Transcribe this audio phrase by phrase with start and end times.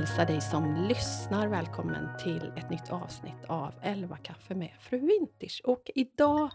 [0.00, 5.60] hälsa dig som lyssnar välkommen till ett nytt avsnitt av 11 kaffe med Fru Vintage.
[5.64, 6.50] Och idag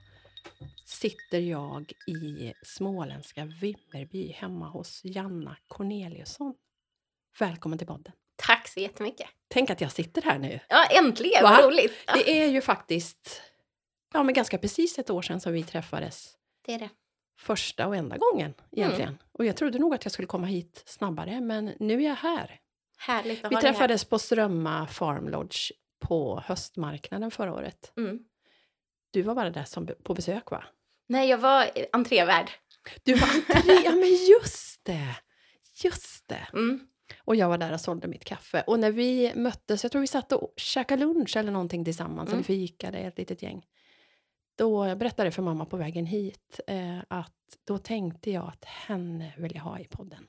[0.85, 6.53] sitter jag i småländska Vimmerby hemma hos Janna Corneliusson.
[7.39, 8.13] Välkommen till podden.
[8.35, 9.27] Tack så jättemycket.
[9.47, 10.59] Tänk att jag sitter här nu.
[10.69, 11.43] Ja, äntligen!
[11.43, 11.49] Va?
[11.49, 11.93] Vad roligt.
[12.07, 13.41] Ja, Det är ju faktiskt
[14.13, 16.89] ja, men ganska precis ett år sedan som vi träffades det är det.
[17.39, 19.17] första och enda gången egentligen.
[19.31, 22.59] Och jag trodde nog att jag skulle komma hit snabbare, men nu är jag här.
[22.97, 23.73] Härligt att Vi ha dig här.
[23.77, 27.93] träffades på Strömma Farm Lodge på höstmarknaden förra året.
[27.97, 28.19] Mm.
[29.11, 30.63] Du var bara där som på besök va?
[31.07, 32.51] Nej, jag var entrévärd.
[33.03, 35.15] Du var entré, ja men just det!
[35.83, 36.47] Just det!
[36.53, 36.87] Mm.
[37.23, 38.63] Och jag var där och sålde mitt kaffe.
[38.67, 42.33] Och när vi möttes, jag tror vi satt och käkade lunch eller någonting tillsammans, Mm.
[42.37, 43.65] eller fikade ett litet gäng.
[44.57, 47.33] Då berättade jag för mamma på vägen hit eh, att
[47.67, 50.27] då tänkte jag att henne vill jag ha i podden.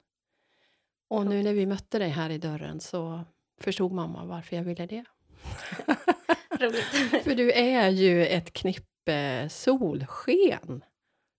[1.08, 3.24] Och nu när vi mötte dig här i dörren så
[3.60, 5.04] förstod mamma varför jag ville det.
[6.60, 6.84] Roligt.
[7.24, 10.84] För du är ju ett knippe solsken.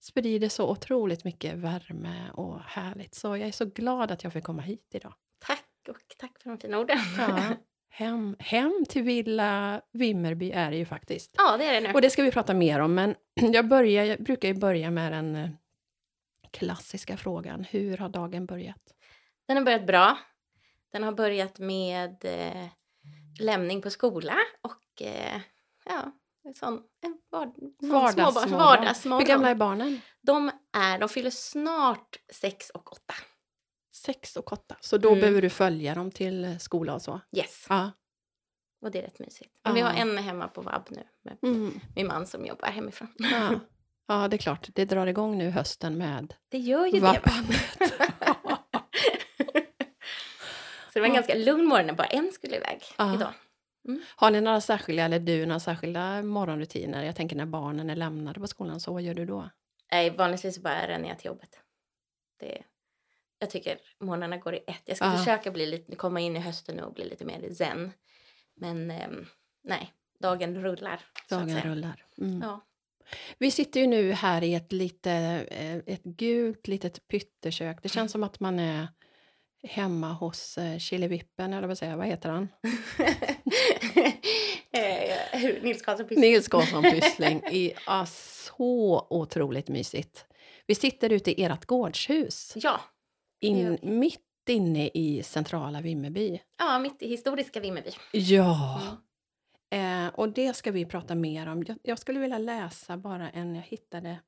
[0.04, 3.16] Sprider så otroligt mycket värme och härligt.
[3.16, 5.14] Så jag är så glad att jag fick komma hit idag.
[5.40, 6.98] tack och tack för de fina orden.
[7.18, 7.44] Ja,
[7.90, 11.36] hem, hem till Villa Vimmerby är det ju faktiskt.
[11.38, 11.94] ja, det är det nu.
[11.94, 13.16] Och det ska vi prata mer om, men
[13.54, 15.50] jag, börjar, jag brukar ju börja med den eh,
[16.52, 17.64] klassiska frågan.
[17.70, 18.94] Hur har dagen börjat?
[19.48, 20.18] Den har börjat bra.
[20.92, 22.68] Den har börjat med eh,
[23.40, 25.42] lämning på skola och eh,
[25.86, 26.12] ja,
[26.44, 29.20] en sån en vard, Vardagsmorgon.
[29.22, 30.02] Hur gamla är barnen?
[30.22, 33.14] De, är, de fyller snart sex och åtta.
[33.96, 34.76] Sex och åtta.
[34.82, 35.20] Så då Mm.
[35.22, 37.20] behöver du följa dem till eh, skola och så?
[37.38, 37.92] Yes, Ja.
[38.82, 39.60] och det är rätt mysigt.
[39.64, 39.96] Men vi har Ja.
[39.98, 41.80] en hemma på vab nu med Mm.
[41.96, 43.14] min man som jobbar hemifrån.
[43.18, 43.50] Ja.
[44.08, 44.70] ja, det är klart.
[44.74, 47.22] Det drar igång nu hösten med Det gör ju det.
[50.98, 53.16] det var en ganska lugn morgon när bara en skulle iväg Ja.
[53.16, 53.34] idag.
[54.16, 57.04] Har ni några särskilda, eller du, några särskilda morgonrutiner?
[57.04, 59.50] Jag tänker när barnen är lämnade på skolan, så vad gör du då?
[59.92, 61.60] Nej, vanligtvis bara ränner jag till jobbet.
[62.40, 62.62] Det,
[63.40, 64.82] jag tycker morgnarna går i ett.
[64.86, 65.18] Jag ska Ja.
[65.18, 67.92] försöka bli lite, komma in i hösten nu och bli lite mer zen.
[68.56, 69.26] Men ehm,
[69.64, 71.06] nej, dagen rullar.
[71.30, 72.06] Dagen rullar.
[72.18, 72.42] Mm.
[72.42, 72.62] Ja.
[73.38, 75.12] Vi sitter ju nu här i ett, lite,
[75.52, 77.78] eh, ett gult litet pyttekök.
[77.84, 78.88] Det känns som att man är
[79.64, 82.48] hemma hos eh, Killevippen, eller vad säger jag, vad heter han?
[84.72, 86.32] Eh, Nils Karlsson Pyssling.
[86.32, 87.44] Nils Karlsson Pyssling.
[87.52, 90.26] I, ah, så otroligt mysigt.
[90.68, 92.80] Vi sitter ute i ert gårdshus, Ja,
[93.42, 96.40] in, mitt inne i centrala Vimmerby.
[96.58, 97.92] ja, mitt i historiska Vimmerby.
[98.12, 98.82] Ja!
[99.72, 100.06] Mm.
[100.08, 101.64] Eh, och det ska vi prata mer om.
[101.68, 104.20] Jag, jag skulle vilja läsa bara en jag hittade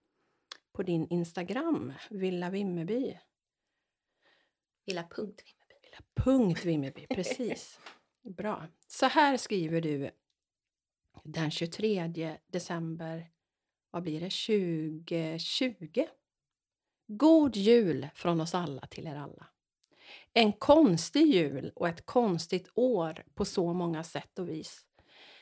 [0.76, 3.18] på din Instagram, Villa Vimmerby.
[4.90, 5.76] Villa punkt Vimmerby.
[5.84, 7.80] Villa punkt Vimmerby, precis.
[8.38, 8.68] Bra.
[8.88, 10.12] Så här skriver du
[11.24, 13.30] den 23 december,
[13.92, 16.06] vad blir det, 2020.
[17.08, 19.48] God jul från oss alla till er alla.
[20.34, 24.86] En konstig jul och ett konstigt år på så många sätt och vis.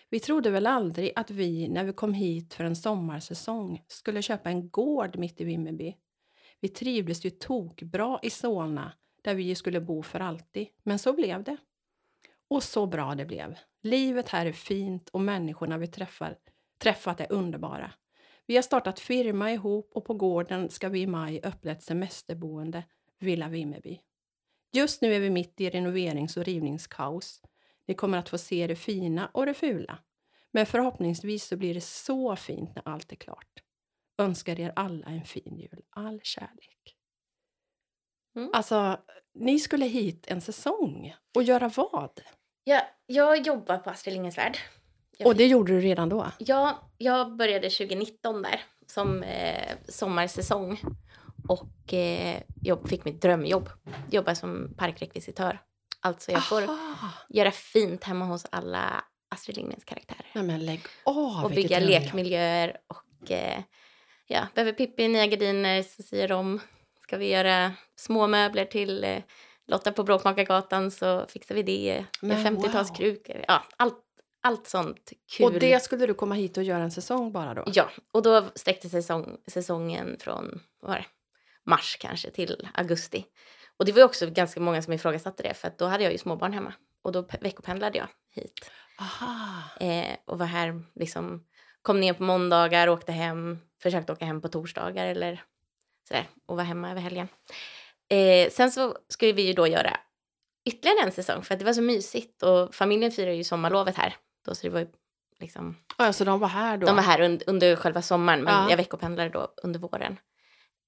[0.10, 4.50] Vi trodde väl aldrig att vi, när vi kom hit för en sommarsäsong, skulle köpa
[4.50, 5.96] en gård mitt i Vimmerby.
[6.60, 8.94] Vi trivdes ju tokbra i Solna,
[9.28, 10.68] där vi skulle bo för alltid.
[10.84, 11.58] Men så blev det.
[12.48, 13.58] Och så bra det blev.
[13.82, 16.38] Livet här är fint och människorna vi träffar,
[16.78, 17.92] träffat är underbara.
[18.46, 22.84] Vi har startat firma ihop och på gården ska vi i maj öppna ett semesterboende,
[23.20, 24.00] Villa Vimmerby.
[24.74, 27.42] Just nu är vi mitt i renoverings och rivningskaos.
[27.88, 30.00] Ni kommer att få se det fina och det fula.
[30.52, 33.64] Men förhoppningsvis så blir det så fint när allt är klart.
[34.18, 35.84] Önskar er alla en fin jul.
[35.90, 36.97] All kärlek.
[38.38, 38.50] Mm.
[38.54, 38.98] Alltså,
[39.36, 41.16] ni skulle hit en säsong.
[41.36, 42.22] Och göra vad?
[42.64, 44.58] Ja, jag jobbar på Astrid Lindgrens Värld.
[45.26, 46.32] Och det gjorde du redan då?
[46.38, 50.80] Ja, jag började 2019 där som eh, sommarsäsong
[51.48, 53.70] och eh, jag fick mitt drömjobb.
[54.12, 55.60] Jobba som parkrekvisitör.
[56.00, 57.10] Alltså jag får Aha.
[57.30, 60.26] göra fint hemma hos alla Astrid Lindgrens karaktärer.
[60.34, 61.44] Nej men lägg av!
[61.46, 63.62] och bygga lekmiljöer och eh,
[64.28, 66.60] ja, behöver Pippi nya gardiner så säger de
[67.08, 69.22] ska vi göra små möbler till eh,
[69.68, 72.06] Lotta på Bråkmakargatan så fixar vi det.
[72.22, 73.46] Men Med 50-talskrukor.
[73.48, 74.04] Ja, allt,
[74.42, 75.46] allt sånt kul.
[75.46, 77.64] Och det skulle du komma hit och göra en säsong bara då?
[77.74, 81.06] Ja, och då sträckte säsong, säsongen från var det?
[81.66, 83.26] mars kanske till augusti.
[83.78, 86.12] Och det var ju också ganska många som ifrågasatte det för att då hade jag
[86.12, 86.74] ju småbarn hemma
[87.04, 88.72] och då pe- veckopendlade jag hit
[89.80, 91.46] eh, och var här liksom
[91.82, 95.44] kom ner på måndagar, åkte hem, försökte åka hem på torsdagar eller
[96.08, 97.28] sådär och var hemma över helgen.
[98.10, 99.98] Eh, sen så skulle vi ju då göra
[100.70, 104.16] ytterligare en säsong för att det var så mysigt och familjen firar ju sommarlovet här.
[104.46, 104.88] Då, så det var ju
[105.40, 106.88] liksom, Alltså de var här då?
[106.88, 108.70] de var här und, under själva sommaren men Ja.
[108.70, 110.20] jag veckopendlade då under våren.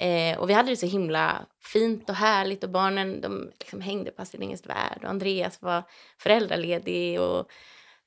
[0.01, 4.11] Eh, och vi hade det så himla fint och härligt och barnen de liksom hängde
[4.11, 5.83] på Astrid Lindgrens Värld och Andreas var
[6.17, 7.49] föräldraledig och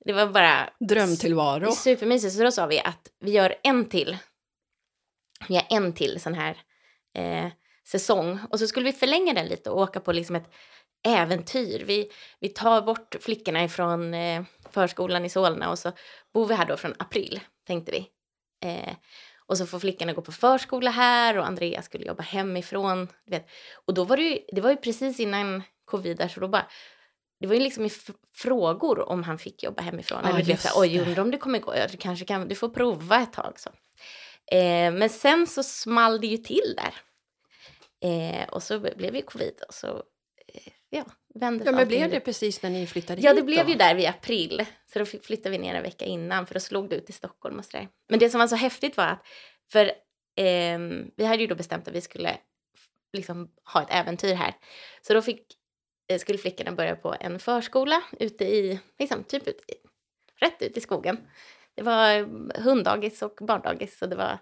[0.05, 1.73] det var bara Drömtillvaro?
[1.73, 2.35] Supermysigt.
[2.35, 4.17] Så då sa vi att vi gör en till.
[5.49, 6.57] Vi gör en till sån här
[7.15, 7.53] eh,
[7.87, 8.39] säsong.
[8.51, 10.51] Och så skulle vi förlänga den lite och åka på liksom ett
[11.05, 11.85] äventyr.
[11.87, 12.11] Vi,
[12.41, 15.93] vi tar bort flickorna ifrån eh, förskolan i Solna och så
[16.35, 18.09] bor vi här då från april, tänkte vi.
[18.69, 18.95] Eh,
[19.47, 23.09] och så får flickorna gå på förskola här och Andreas skulle jobba hemifrån.
[23.27, 23.51] Vet.
[23.87, 26.67] Och då var det ju, det var ju precis innan covid där så då bara
[27.41, 27.89] det var ju liksom
[28.35, 30.21] frågor om han fick jobba hemifrån.
[30.23, 31.77] Ja, Eller du vet, oj, undrar om det kommer gå.
[31.77, 33.53] Ja, du kanske kan, du får prova ett tag.
[33.57, 33.71] Så.
[34.53, 36.95] Eh, men sen så small det ju till där.
[38.05, 39.97] Eh, och så blev det covid och så
[40.55, 41.05] eh, ja,
[41.35, 43.73] vände Ja, men blev det precis när ni flyttade Ja, hit det blev då?
[43.73, 44.65] ju där vid april.
[44.93, 47.59] Så då flyttade vi ner en vecka innan för då slog det ut i Stockholm
[47.59, 47.89] och sådär.
[48.09, 49.27] Men det som var så häftigt var att,
[49.73, 49.93] för
[50.37, 52.37] ehm, vi hade ju då bestämt att vi skulle
[53.13, 54.55] liksom ha ett äventyr här.
[55.03, 55.47] Så då fick,
[56.09, 59.61] eh, skulle flickorna börja på en förskola ute i, liksom typ ut,
[60.41, 61.19] rätt ut i skogen.
[61.75, 62.27] Det var eh,
[62.63, 64.39] hunddagis och barndagis och det var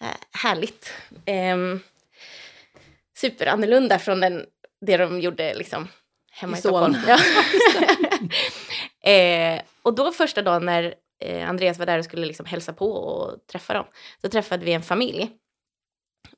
[0.00, 0.92] eh, härligt.
[1.54, 1.80] Um,
[3.16, 4.46] superannorlunda från den,
[4.80, 5.88] det de gjorde liksom
[6.30, 6.96] hemma I i, Stockholm.
[7.06, 7.18] Ja.
[9.10, 12.92] eh, och då första dagen när eh, Andreas var där och skulle liksom hälsa på
[12.92, 13.86] och träffa dem
[14.20, 15.30] så träffade vi en familj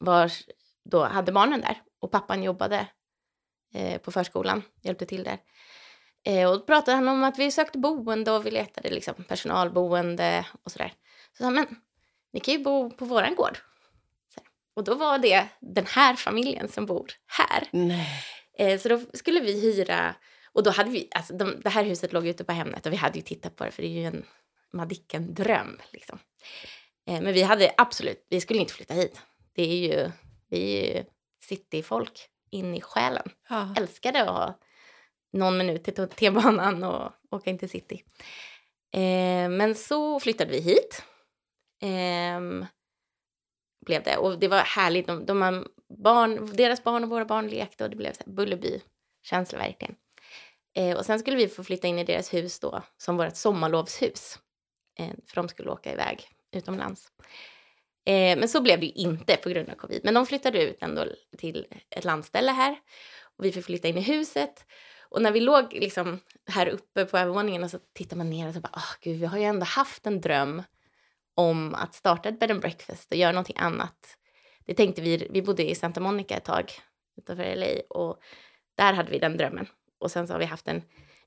[0.01, 0.43] vars
[0.85, 2.87] då hade barnen där och pappan jobbade
[3.75, 5.39] eh, på förskolan, hjälpte till där.
[6.25, 10.47] Eh, och då pratade han om att vi sökte boende och vi letade liksom personalboende
[10.63, 10.93] och sådär.
[11.33, 11.67] Så sa han, men
[12.33, 13.59] ni kan ju bo på våran gård.
[14.35, 14.41] Så,
[14.75, 17.69] och då var det den här familjen som bor här.
[17.71, 18.25] Nej.
[18.59, 20.15] Eh, så då skulle vi hyra,
[20.53, 22.97] och då hade vi, alltså de, det här huset låg ute på Hemnet och vi
[22.97, 24.25] hade ju tittat på det för det är ju en
[24.73, 26.19] Madicken-dröm liksom.
[27.07, 29.21] Eh, men vi hade absolut, vi skulle inte flytta hit.
[29.55, 30.11] Det är ju,
[30.49, 31.05] vi är ju
[31.43, 33.31] cityfolk in i själen.
[33.49, 33.75] Ja.
[33.77, 34.59] Älskade att ha
[35.33, 38.05] någon minut till T-banan och åka in till city.
[38.93, 41.05] Eh, men så flyttade vi hit.
[41.83, 42.67] Eh,
[43.87, 44.17] blev det.
[44.17, 45.07] Och det var härligt.
[45.07, 45.67] De, de har
[46.05, 49.95] barn, deras barn och våra barn lekte och det blev Bullerby-känsla verkligen.
[50.77, 54.39] Eh, och sen skulle vi få flytta in i deras hus då som vårt sommarlovshus.
[54.99, 57.09] Eh, för de skulle åka iväg utomlands.
[58.07, 60.01] Eh, men så blev det ju inte på grund av covid.
[60.05, 61.07] Men de flyttade ut ändå
[61.39, 62.77] till ett landställe här.
[63.37, 64.67] Och vi fick flytta in i huset.
[65.11, 68.55] Och när vi låg liksom här uppe på övervåningen och så tittar man ner och
[68.55, 70.63] så bara, åh gud, vi har ju ändå haft en dröm
[71.35, 74.17] om att starta ett bed and breakfast och göra någonting annat.
[74.67, 76.73] Det tänkte vi, vi bodde i Santa Monica ett tag
[77.17, 78.21] utanför LA och
[78.75, 79.67] där hade vi den drömmen.
[79.99, 80.83] Och sen så har vi haft den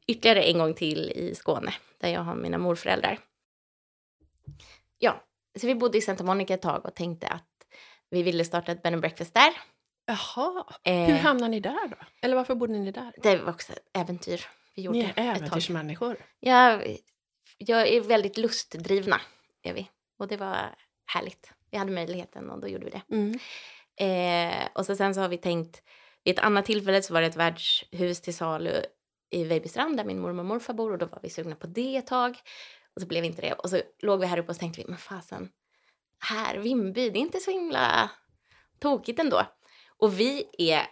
[0.07, 3.19] ytterligare en gång till i Skåne där jag har mina morföräldrar.
[4.97, 5.23] Ja,
[5.59, 7.49] så vi bodde i Santa Monica ett tag och tänkte att
[8.09, 9.53] vi ville starta ett bed and breakfast där.
[10.05, 10.65] Jaha.
[10.83, 11.97] Eh, Hur hamnade ni där då?
[12.21, 13.13] Eller varför bodde ni där?
[13.23, 14.45] det var också ett äventyr
[14.75, 16.17] vi gjorde Ni är äventyrsmänniskor.
[16.39, 16.97] Jag,
[17.57, 19.21] jag är väldigt lustdrivna,
[19.63, 19.89] är vi.
[20.17, 21.51] Och det var härligt.
[21.71, 23.01] Vi hade möjligheten och då gjorde vi det.
[23.15, 23.39] Mm.
[23.95, 25.83] Eh, och så sen så har vi tänkt,
[26.23, 28.81] vid ett annat tillfälle så var det ett värdshus till salu
[29.29, 31.95] i Vejbystrand där min mormor och morfar bor och då var vi sugna på det
[31.95, 32.37] ett tag.
[32.95, 33.53] Och så blev inte det.
[33.53, 35.49] Och så låg vi här uppe och så tänkte vi, men fasen,
[36.19, 38.09] här, Vimby, det är inte så himla
[38.79, 39.45] tokigt ändå.
[39.97, 40.87] Och vi är,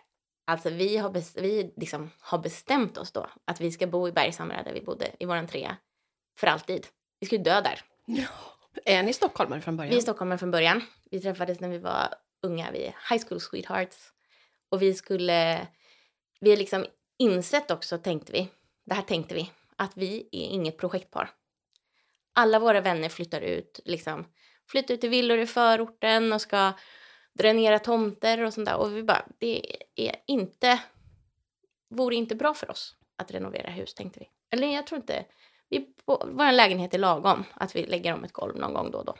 [0.45, 4.11] alltså vi har, bes, vi liksom har bestämt oss då att vi ska bo i
[4.11, 5.77] Bergshamra där vi bodde i våran trea
[6.37, 6.87] för alltid.
[7.19, 7.81] Vi skulle dö där.
[8.85, 9.91] Är ni stockholmare från början?
[9.91, 10.81] Vi är stockholmare från början.
[11.11, 14.13] Vi träffades när vi var unga, vi är high school sweethearts.
[14.69, 15.67] Och vi skulle,
[16.39, 16.85] vi har liksom
[17.17, 18.49] insett också, tänkte vi,
[18.85, 21.29] det här tänkte vi, att vi är inget projektpar.
[22.33, 24.25] Alla våra vänner flyttar ut, liksom,
[24.67, 26.73] flyttar ut till villor i förorten och ska
[27.33, 28.75] dränera tomter och sånt där.
[28.75, 30.79] Och vi bara, det är inte,
[31.89, 34.29] vore inte bra för oss att renovera hus, tänkte vi.
[34.51, 35.25] Eller jag tror inte,
[35.69, 39.05] vi, vår lägenhet är lagom att vi lägger om ett golv någon gång då och
[39.05, 39.15] då.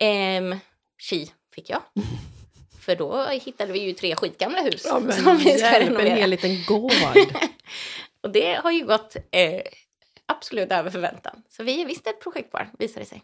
[0.00, 0.56] Ehm,
[1.02, 1.82] chi fick jag.
[2.80, 5.94] För då hittade vi ju tre skitgamla hus Ja, men som vi ska hjälp, en
[5.94, 6.14] renovera.
[6.14, 6.92] hel liten gård.
[8.22, 9.62] och det har ju gått eh,
[10.26, 11.42] absolut över förväntan.
[11.48, 13.22] Så vi är visst ett projektpar, visar det sig.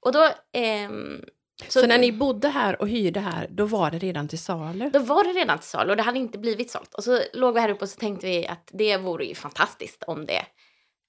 [0.00, 0.28] Och då...
[0.52, 1.24] ehm,
[1.68, 4.90] Så, när ni bodde här och hyrde här, då var det redan till salu?
[4.90, 6.94] Då var det redan till salu och det hade inte blivit sålt.
[6.94, 10.02] Och så låg vi här uppe och så tänkte vi att det vore ju fantastiskt
[10.02, 10.46] om det,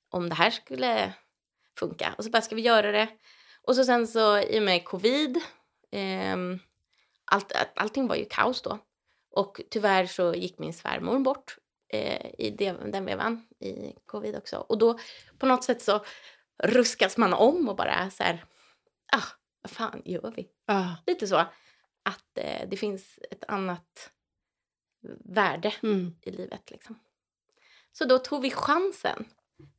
[0.10, 1.13] om det här skulle
[1.79, 2.15] funka.
[2.17, 3.07] Och så bara, ska vi göra det?
[3.67, 5.38] Och så sen så i och med covid,
[5.91, 6.60] ehm,
[7.25, 8.79] allt, allting var ju kaos då.
[9.31, 11.57] Och tyvärr så gick min svärmor bort
[11.93, 12.50] eh, i
[12.91, 14.57] den vevan i covid också.
[14.57, 15.00] Och då
[15.38, 16.05] på något sätt så
[16.63, 18.45] ruskas man om och bara så här,
[19.13, 19.27] ah,
[19.63, 20.50] vad fan gör vi?
[20.65, 20.96] Ja.
[21.08, 21.36] Lite så.
[22.05, 24.12] Att eh, det finns ett annat
[25.25, 26.15] värde Mm.
[26.22, 26.72] i livet.
[26.72, 27.00] Liksom.
[27.91, 29.25] Så då tog vi chansen.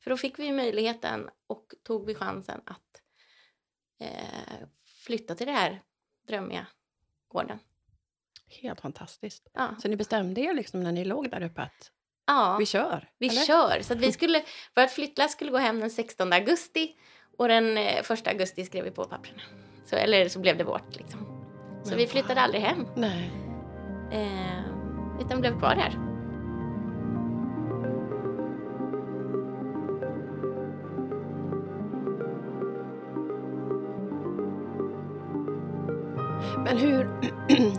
[0.00, 3.02] För då fick vi möjligheten och tog vi chansen att
[4.00, 4.68] eh,
[5.06, 5.82] flytta till det här
[6.28, 6.66] drömmiga
[7.28, 7.58] gården.
[8.48, 9.48] Helt fantastiskt.
[9.52, 11.90] Ja, Så ni bestämde er liksom när ni låg där uppe att
[12.26, 13.10] ja vi kör?
[13.18, 13.44] vi eller?
[13.44, 13.82] kör.
[13.82, 14.44] Så att vi skulle,
[14.76, 16.96] vårt flyttlass skulle gå hem den 16 augusti
[17.38, 19.42] och den eh, 1 augusti skrev vi på papperna.
[19.84, 20.96] Så, eller så blev det vårt.
[20.96, 21.20] Liksom.
[21.82, 22.86] Så Men vi flyttade aldrig hem.
[22.94, 23.30] Nej.
[24.12, 24.64] Eh,
[25.20, 25.98] utan blev kvar där.
[36.64, 37.10] Men hur,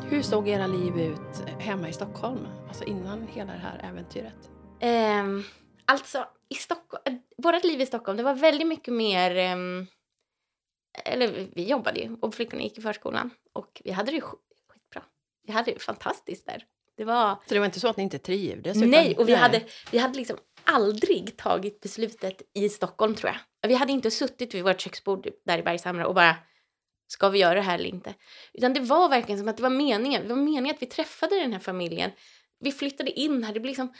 [0.09, 2.47] hur såg era liv ut hemma i Stockholm?
[2.67, 4.49] Alltså innan hela det här äventyret?
[4.79, 5.43] Ehm,
[5.85, 9.35] alltså, i Stockholm, eh, vårt liv i Stockholm, det var väldigt mycket mer...
[9.35, 9.87] ehm,
[11.05, 15.03] eller vi- jobbade ju och flickorna gick i förskolan och vi hade det skitbra.
[15.47, 16.63] Vi hade det fantastiskt där.
[16.97, 17.35] Det var...
[17.47, 18.77] Så det var inte så att ni inte trivdes?
[18.77, 23.69] Nej, och vi hade, vi hade liksom aldrig tagit beslutet i Stockholm tror jag.
[23.69, 26.35] Vi hade inte suttit vid vårt köksbord där i Bergshamra och bara
[27.07, 28.13] ska vi göra det här eller inte?
[28.53, 30.21] Utan det var verkligen som att det var meningen.
[30.23, 32.11] Det var meningen att vi träffade den här familjen.
[32.59, 33.53] Vi flyttade in här.
[33.53, 33.93] Det blev liksom,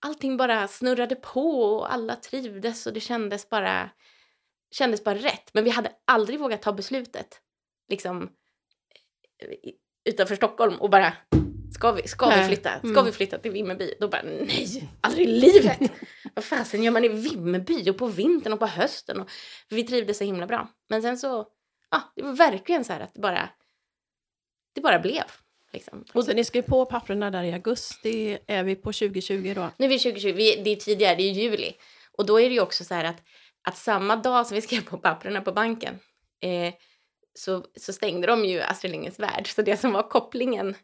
[0.00, 3.90] allting bara snurrade på och alla trivdes och det kändes bara,
[4.72, 5.50] kändes bara rätt.
[5.54, 7.40] Men vi hade aldrig vågat ta beslutet
[7.88, 8.30] liksom
[10.04, 11.12] utanför Stockholm och bara
[11.74, 12.78] Ska vi, ska vi flytta?
[12.78, 13.04] Ska Mm.
[13.04, 13.94] vi flytta till Vimmerby?
[14.00, 15.78] Då bara nej, aldrig i livet.
[16.34, 19.20] Vad fasen gör man i Vimmerby och på vintern och på hösten?
[19.20, 19.30] Och,
[19.68, 20.68] vi trivdes så himla bra.
[20.88, 21.46] Men sen så,
[21.90, 23.48] ja, det var verkligen så här att det bara,
[24.74, 25.24] det bara blev.
[25.72, 26.04] Liksom.
[26.14, 28.38] Och Så ni skrev på papperna där i augusti.
[28.46, 29.70] Är vi på 2020 då?
[29.78, 31.72] nu är vi 2020, vi, det är tidigare, det är juli.
[32.12, 33.22] Och då är det ju också så här att,
[33.68, 35.98] att samma dag som vi skrev på papperna på banken
[36.42, 36.74] eh,
[37.34, 39.48] så, så stängde de ju Astrid Lindgrens Värld.
[39.54, 40.74] Så det som var kopplingen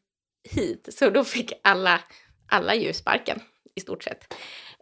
[0.50, 2.00] hit, så då fick alla,
[2.48, 3.40] alla ju sparken
[3.74, 4.34] i stort sett.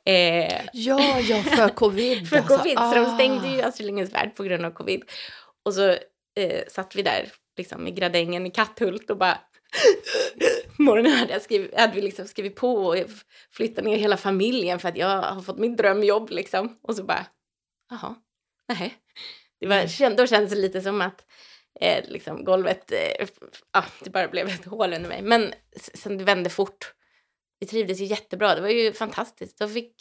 [0.05, 2.29] Eh, Ja, ja, för covid.
[2.29, 2.59] för alltså.
[2.59, 3.67] covid, så de stängde ju Ah.
[3.67, 5.03] Astrid Lindgrens Värld på grund av covid.
[5.65, 5.91] Och så
[6.37, 9.39] eh, satt vi där liksom i gradängen i Katthult och bara
[10.79, 12.97] morgonen hade, jag skrivit, hade vi liksom skrivit på och
[13.53, 16.79] flyttat ner hela familjen för att jag har fått mitt drömjobb liksom.
[16.83, 17.27] Och så bara,
[17.91, 18.15] jaha,
[18.69, 18.95] nej.
[19.61, 21.27] Det var, då kändes det lite som att
[21.81, 23.29] eh, liksom golvet, eh,
[23.73, 25.23] ja, det bara blev ett hål under mig.
[25.23, 26.95] Men sen det vände fort.
[27.59, 29.59] Vi trivdes ju jättebra, det var ju fantastiskt.
[29.59, 29.95] Då fick,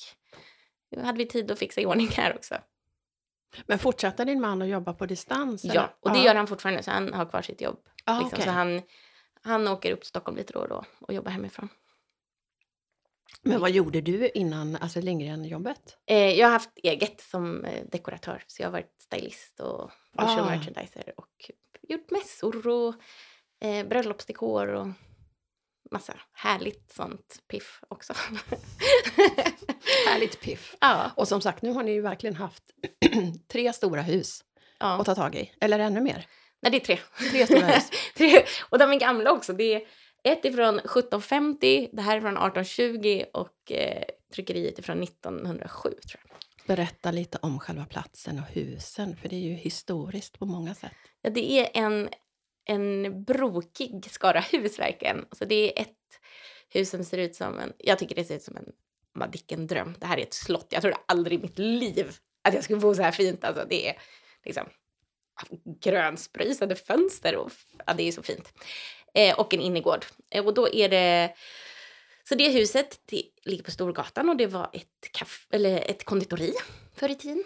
[0.95, 2.55] då hade vi tid att fixa i ordning här också.
[3.67, 5.63] Men fortsatte din man att jobba på distans?
[5.63, 5.75] eller?
[5.75, 7.79] Ja, och det gör han fortfarande, så han har kvar sitt jobb.
[8.05, 8.33] Ah, liksom.
[8.33, 8.43] okej.
[8.43, 8.81] Så han,
[9.41, 11.69] han åker upp till Stockholm lite då och då och jobbar hemifrån.
[13.41, 15.97] Men vad gjorde du innan Astrid Lindgren-jobbet?
[16.07, 20.39] Eh, jag har haft eget som eh, dekoratör, så jag har varit stylist och visual
[20.39, 20.45] Ah.
[20.45, 21.51] merchandiser och
[21.87, 22.95] gjort mässor och
[23.67, 24.87] eh, bröllopsdekor och
[25.91, 28.13] massa härligt sånt piff också.
[30.07, 30.75] Härligt piff.
[30.81, 32.63] ja, Och som sagt, nu har ni ju verkligen haft
[33.51, 34.43] tre stora hus
[34.79, 35.03] att ja.
[35.03, 35.51] ta tag i.
[35.61, 36.27] Eller ännu mer.
[36.61, 36.99] Nej, det är tre.
[37.31, 37.89] Tre stora hus.
[38.17, 38.45] Tre.
[38.69, 39.53] Och de är gamla också.
[39.53, 39.81] Det är
[40.25, 44.03] ett ifrån 1750, det här är från 1820 och eh,
[44.33, 46.37] tryckeriet är från 1907 tror jag.
[46.67, 50.91] Berätta lite om själva platsen och husen, för det är ju historiskt på många sätt.
[51.21, 52.09] Ja, det är en,
[52.65, 55.19] en brokig skara hus verkligen.
[55.19, 55.97] Alltså det är ett
[56.69, 58.71] hus som ser ut som en, jag tycker det ser ut som en
[59.15, 59.95] Madicken-dröm.
[59.99, 60.67] Det här är ett slott.
[60.69, 62.11] Jag trodde aldrig i mitt liv
[62.43, 63.43] att jag skulle bo så här fint.
[63.43, 63.97] Alltså det är
[64.45, 64.65] liksom
[65.83, 67.51] grönspröjsade fönster och
[67.85, 68.53] ja, det är så fint.
[69.15, 70.05] Eh, och en innergård.
[70.29, 71.35] Eh, och då är det
[72.29, 76.53] så det huset det ligger på Storgatan och det var ett, kaff, eller ett konditori
[76.95, 77.43] förr i tiden.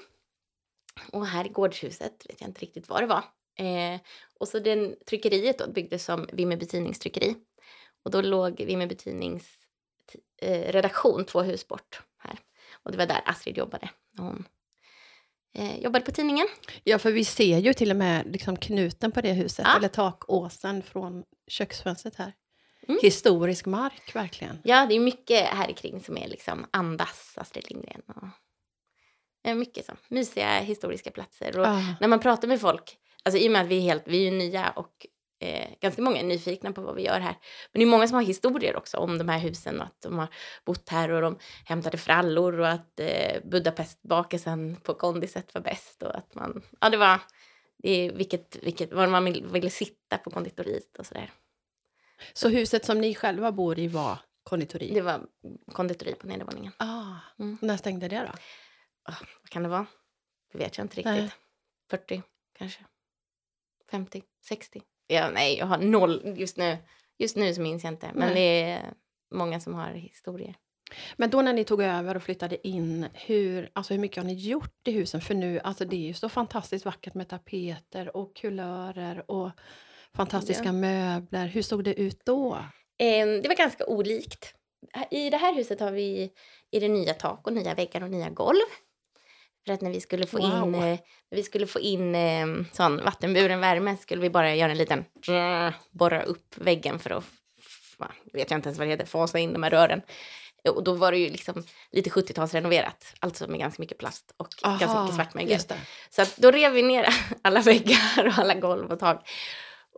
[1.11, 3.23] Och här i gårdshuset vet jag inte riktigt vad det var.
[3.55, 3.99] Eh,
[4.39, 7.35] och så den tryckeriet då byggdes som Vimmerby Tidningstryckeri.
[8.03, 9.47] Och då låg Vimmerby Tidnings
[10.41, 12.39] eh, redaktion två hus bort här.
[12.83, 14.45] Och det var där Astrid jobbade när hon
[15.55, 16.47] eh, jobbade på tidningen.
[16.83, 19.77] Ja, för vi ser ju till och med liksom knuten på det huset, Ja.
[19.77, 22.33] eller takåsen från köksfönstret här.
[22.87, 22.99] Mm.
[23.03, 24.59] Historisk mark, verkligen.
[24.63, 28.01] Ja, det är mycket här kring som är liksom andas Astrid Lindgren.
[28.07, 29.93] Och, mycket så.
[30.07, 31.59] Mysiga historiska platser.
[31.59, 31.95] Och Ah.
[32.01, 34.31] när man pratar med folk, alltså i och med att vi är helt, vi är
[34.31, 35.05] nya och
[35.39, 37.35] eh, ganska många är nyfikna på vad vi gör här.
[37.71, 40.17] Men det är många som har historier också om de här husen och att de
[40.19, 40.27] har
[40.65, 46.15] bott här och de hämtade frallor och att eh, Budapestbakelsen på kondiset var bäst och
[46.17, 47.19] att man, ja det var,
[47.77, 51.31] det är vilket, vilket, var man vill- ville sitta på konditoriet och sådär.
[52.33, 54.91] Så huset som ni själva bor i var konditori?
[54.93, 55.21] Det var
[55.73, 56.71] konditori på nedervåningen.
[56.77, 57.57] Ah, Mm.
[57.61, 58.31] När stängde det då?
[59.41, 59.85] Vad kan det vara?
[60.51, 61.13] Det vet jag inte riktigt.
[61.15, 61.31] Nej.
[61.89, 62.21] 40
[62.57, 62.85] kanske.
[63.91, 64.81] 50, 60.
[65.11, 66.77] Ja, nej, jag har noll just nu.
[67.17, 68.11] Just nu så minns jag inte.
[68.13, 68.35] Men Nej.
[68.35, 68.93] det är
[69.35, 70.55] många som har historier.
[71.17, 74.33] Men då när ni tog över och flyttade in, hur, alltså hur mycket har ni
[74.33, 75.21] gjort i husen?
[75.21, 79.51] För nu, alltså det är ju så fantastiskt vackert med tapeter och kulörer och
[80.15, 80.71] fantastiska Ja.
[80.71, 81.47] möbler.
[81.47, 82.53] Hur såg det ut då?
[82.99, 84.53] Eh, det var ganska olikt.
[85.11, 86.31] I det här huset har vi
[86.71, 88.67] i det nya tak och nya väggar och nya golv.
[89.65, 90.75] För att när vi skulle få in, Wow.
[90.75, 90.81] eh,
[91.31, 95.05] när vi skulle få in eh, sån vattenburen värme skulle vi bara göra en liten
[95.91, 97.23] borra upp väggen för att,
[98.33, 100.01] vet jag inte ens vad det heter, fasa in de här rören.
[100.69, 104.85] Och då var det ju liksom lite 70-talsrenoverat, alltså med ganska mycket plast och ganska
[104.85, 105.59] Aha, mycket svartmögel.
[106.09, 107.07] Så då rev vi ner
[107.41, 109.29] alla väggar och alla golv och tak.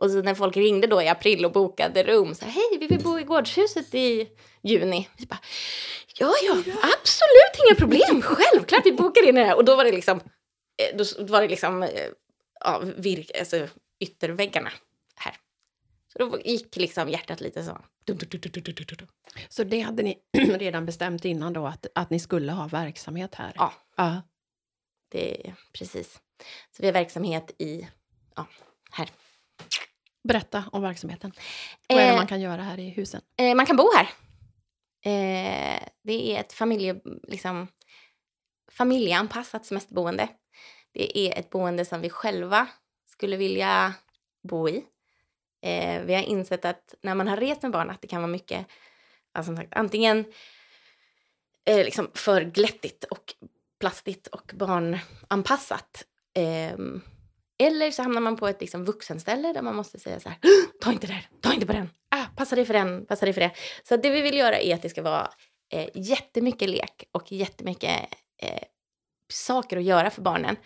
[0.02, 3.02] Och så när folk ringde då i april och bokade rum, så hej, vi vill
[3.02, 4.28] bo i gårdshuset i
[4.62, 5.08] juni.
[5.16, 5.40] Vi bara,
[6.18, 6.52] ja, ja,
[7.00, 9.56] absolut inga problem, självklart vi bokar in det här.
[9.56, 10.20] Och då var det liksom,
[10.76, 12.08] eh, då var det liksom, eh,
[12.60, 13.68] ja, virk, alltså
[14.00, 14.72] ytterväggarna
[15.16, 15.36] här.
[16.12, 17.78] Så då gick liksom hjärtat lite så.
[19.48, 23.52] Så det hade ni redan bestämt innan då, att, att ni skulle ha verksamhet här?
[23.56, 23.72] Ja.
[23.96, 24.22] ja.
[25.08, 26.20] Det är precis.
[26.76, 27.88] Så vi har verksamhet i,
[28.36, 28.46] ja,
[28.90, 29.10] här.
[30.24, 31.32] Berätta om verksamheten.
[31.88, 33.20] Vad är det Eh, man kan göra här i husen?
[33.36, 34.08] Eh, man kan bo här.
[35.04, 37.68] Eh, det är ett familje, liksom,
[38.72, 40.28] familjeanpassat semesterboende.
[40.92, 42.66] Det är ett boende som vi själva
[43.06, 43.94] skulle vilja
[44.48, 44.84] bo i.
[45.62, 48.32] Eh, vi har insett att när man har rest med barn att det kan vara
[48.32, 48.66] mycket,
[49.32, 50.24] alltså sagt, antingen
[51.64, 53.34] eh, liksom för glättigt och
[53.80, 56.04] plastigt och barnanpassat.
[57.62, 60.38] Eller så hamnar man på ett liksom vuxenställe där man måste säga så här,
[60.80, 63.40] ta inte där, ta inte på den, ah, passa dig för den, passa dig för
[63.40, 63.50] det.
[63.88, 65.30] Så det vi vill göra är att det ska vara
[65.72, 68.00] eh, jättemycket lek och jättemycket
[68.42, 68.62] eh,
[69.32, 70.56] saker att göra för barnen.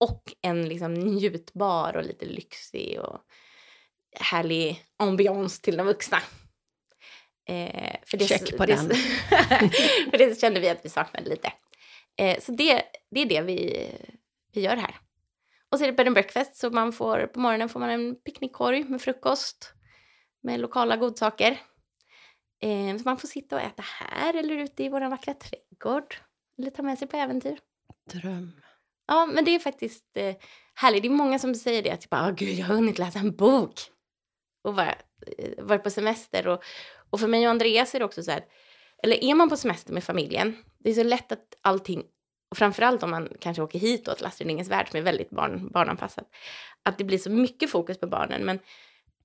[0.00, 3.20] Och en liksom njutbar och lite lyxig och
[4.20, 6.18] härlig ambiance till de vuxna.
[7.48, 8.88] Eh, för det, Check på det, den.
[10.10, 11.52] för det kände vi att vi saknade lite.
[12.18, 13.88] Eh, så det, det är det vi,
[14.52, 14.96] vi gör här.
[15.72, 18.14] Och så är det bed and breakfast, så man får, på morgonen får man en
[18.14, 19.74] picknickkorg med frukost
[20.42, 21.60] med lokala godsaker.
[22.62, 26.14] Eh, så man får sitta och äta här eller ute i vår vackra trädgård.
[26.58, 27.58] Eller ta med sig på äventyr.
[28.10, 28.52] Dröm.
[29.06, 30.34] Ja, men det är faktiskt eh,
[30.74, 31.02] härligt.
[31.02, 31.90] Det är många som säger det.
[31.90, 33.80] Att typ, ah, gud, jag har hunnit läsa en bok.
[34.64, 34.94] Och bara,
[35.38, 36.48] eh, varit på semester.
[36.48, 36.62] Och,
[37.10, 38.44] och för mig och Andreas är det också så här.
[39.02, 40.56] Eller är man på semester med familjen.
[40.78, 42.04] Det är så lätt att allting.
[42.52, 45.30] Och framförallt om man kanske åker hit då, till Astrid Lindgrens Värld som är väldigt
[45.30, 46.24] barn, barnanpassat.
[46.82, 48.44] Att det blir så mycket fokus på barnen.
[48.44, 48.58] Men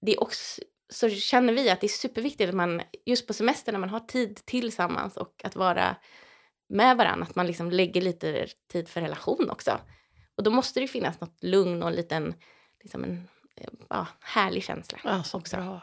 [0.01, 3.71] det är också, så känner vi att det är superviktigt att man just på semester
[3.71, 5.95] när man har tid tillsammans och att vara
[6.69, 9.79] med varandra, att man liksom lägger lite tid för relation också.
[10.35, 12.33] Och då måste det finnas något lugn och en liten,
[12.83, 14.99] liksom en eh, ja, härlig känsla.
[15.03, 15.55] Ja, så också.
[15.55, 15.81] bra.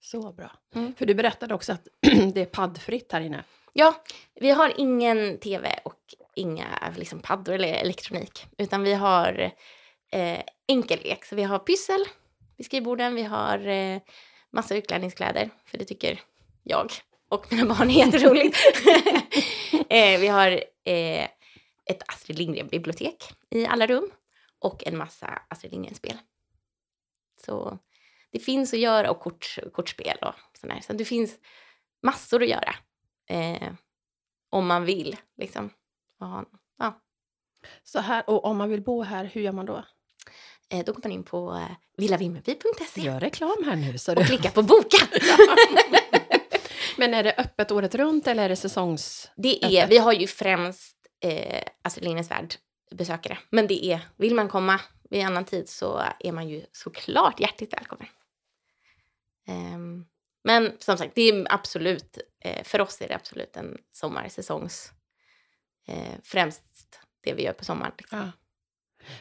[0.00, 0.52] Så bra.
[0.74, 0.94] Mm.
[0.94, 1.88] För du berättade också att
[2.34, 3.44] det är paddfritt här inne.
[3.72, 3.94] Ja,
[4.34, 9.52] vi har ingen tv och inga liksom, paddor eller elektronik, utan vi har
[10.12, 11.24] eh, enkel lek.
[11.24, 12.04] Så vi har pyssel
[12.56, 14.00] vid skrivborden, vi har eh,
[14.50, 16.20] massa utklädningskläder, för det tycker
[16.62, 16.90] jag
[17.28, 18.56] och mina barn är jätteroligt.
[19.88, 20.50] eh, vi har
[20.84, 21.28] eh,
[21.84, 24.10] ett Astrid Lindgren-bibliotek i alla rum
[24.58, 26.18] och en massa Astrid Lindgren-spel.
[27.46, 27.78] Så
[28.30, 30.80] det finns att göra och kort, kortspel och sådär.
[30.86, 31.38] Så det finns
[32.02, 32.74] massor att göra
[33.28, 33.72] eh,
[34.50, 35.16] om man vill.
[35.36, 35.70] Liksom.
[36.26, 36.44] Ha-
[36.78, 37.00] Ja.
[37.82, 39.84] Så här, och om man vill bo här, hur gör man då?
[40.70, 43.98] Eh, då går man in på eh, villavimmerby.se Gör reklam här nu.
[43.98, 44.24] Så och du.
[44.26, 45.06] klickar på boka.
[46.96, 49.30] Men är det öppet året runt eller är det säsongs...
[49.36, 49.90] Det är, Öppet.
[49.92, 52.54] vi har ju främst eh, Astrid Lindgrens Värld
[52.90, 53.38] besökare.
[53.50, 54.80] Men det är, vill man komma
[55.10, 58.06] vid annan tid så är man ju såklart hjärtligt välkommen.
[59.48, 60.04] Ehm,
[60.44, 64.92] men som sagt, det är absolut, eh, för oss är det absolut en sommarsäsongs,
[65.88, 66.64] eh, främst
[67.24, 67.92] det vi gör på sommaren.
[67.98, 68.18] Liksom.
[68.18, 68.30] Ja.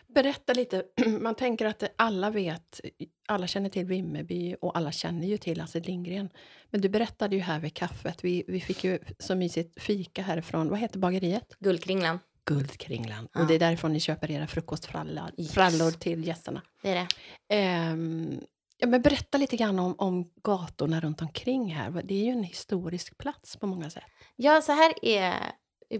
[0.07, 0.83] Berätta lite.
[1.21, 2.81] Man tänker att alla vet,
[3.27, 6.29] alla känner till Vimmerby och alla känner ju till Astrid Lindgren.
[6.69, 10.69] Men du berättade ju här vid kaffet, vi, vi fick ju så mysigt fika härifrån,
[10.69, 11.55] vad heter bageriet?
[11.59, 13.27] Guldkringlan, Guldkringlan.
[13.33, 13.41] Ja.
[13.41, 15.51] Och det är därifrån ni köper era frukostfrallor Yes.
[15.53, 16.61] frallor till gästerna.
[16.81, 17.07] det är det.
[17.55, 18.41] Ehm,
[18.77, 22.01] ja, men berätta lite grann om, om gatorna runt omkring här.
[22.03, 24.03] Det är ju en historisk plats på många sätt.
[24.35, 25.33] Ja, så här är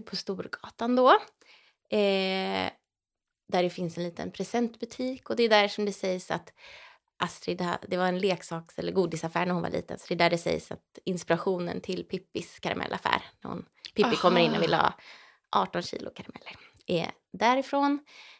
[0.00, 1.10] på Storgatan då.
[1.90, 2.70] Eh,
[3.48, 6.52] där det finns en liten presentbutik och det är där som det sägs att,
[7.16, 9.98] Astrid, det var en leksaks eller godisaffär när hon var liten.
[9.98, 14.40] Så det är där det sägs att inspirationen till Pippis karamellaffär, när hon, Pippi kommer
[14.40, 14.56] in Aha.
[14.56, 14.92] och vill ha
[15.50, 17.98] 18 kilo karameller, är därifrån.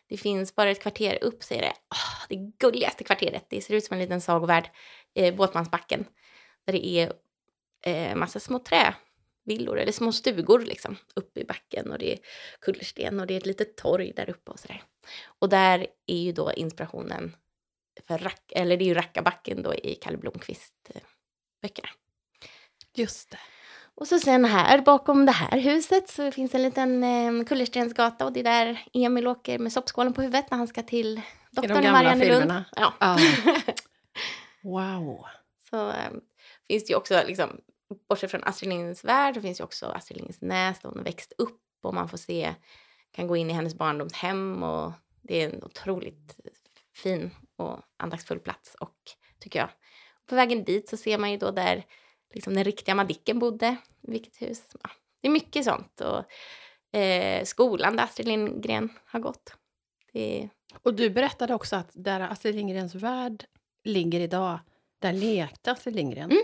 [0.08, 3.46] Det finns bara ett kvarter upp är det åh, det gulligaste kvarteret.
[3.48, 4.70] Det ser ut som en liten sagovärld,
[5.14, 6.04] eh, Båtmansbacken,
[6.66, 7.12] där det är
[7.82, 8.58] eh, massa små
[9.44, 12.18] trävillor eller små stugor liksom uppe i backen och det är
[12.60, 14.82] kullersten och det är ett litet torg där uppe och sådär.
[15.38, 17.36] Och där är ju då inspirationen
[18.06, 21.02] för rack, eller det är ju Rackabacken då i Kalle Blomqvist eh,
[21.62, 21.88] böckerna.
[22.94, 23.38] Just det.
[23.94, 28.32] Och så sen här bakom det här huset så finns en liten eh, kullerstensgata och
[28.32, 31.90] det är där Emil åker med soppskålen på huvudet när han ska till doktorn i
[31.90, 32.64] Mariannelund.
[32.76, 32.94] Ja.
[33.00, 33.18] Ja.
[34.64, 35.26] Wow.
[35.70, 36.10] Så eh,
[36.68, 37.60] finns det ju också, liksom,
[38.08, 41.04] bortsett från Astrid Lindgrens värld, så finns ju också Astrid Lindgrens Näs där hon har
[41.04, 42.54] växt upp och man får se,
[43.10, 46.40] kan gå in i hennes barndomshem och det är en otroligt
[46.94, 48.96] fin och andaktsfull plats och
[49.38, 49.68] tycker jag.
[50.26, 51.84] På vägen dit så ser man ju då där
[52.34, 54.62] liksom den riktiga Madicken bodde, vilket hus.
[54.82, 59.56] Ja, det är mycket sånt och eh, skolan där Astrid Lindgren har gått.
[60.12, 60.50] Är,
[60.82, 63.44] Och du berättade också att där Astrid Lindgrens värld
[63.84, 64.58] ligger idag,
[64.98, 66.30] där lekte Astrid Lindgren.
[66.30, 66.42] Mm.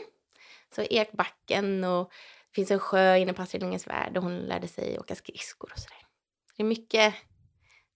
[0.74, 2.12] Så Ekbacken och
[2.48, 5.72] det finns en sjö inne på Astrid Lindgrens värld och hon lärde sig åka skridskor
[5.72, 5.98] och sådär.
[6.56, 7.14] Det är mycket,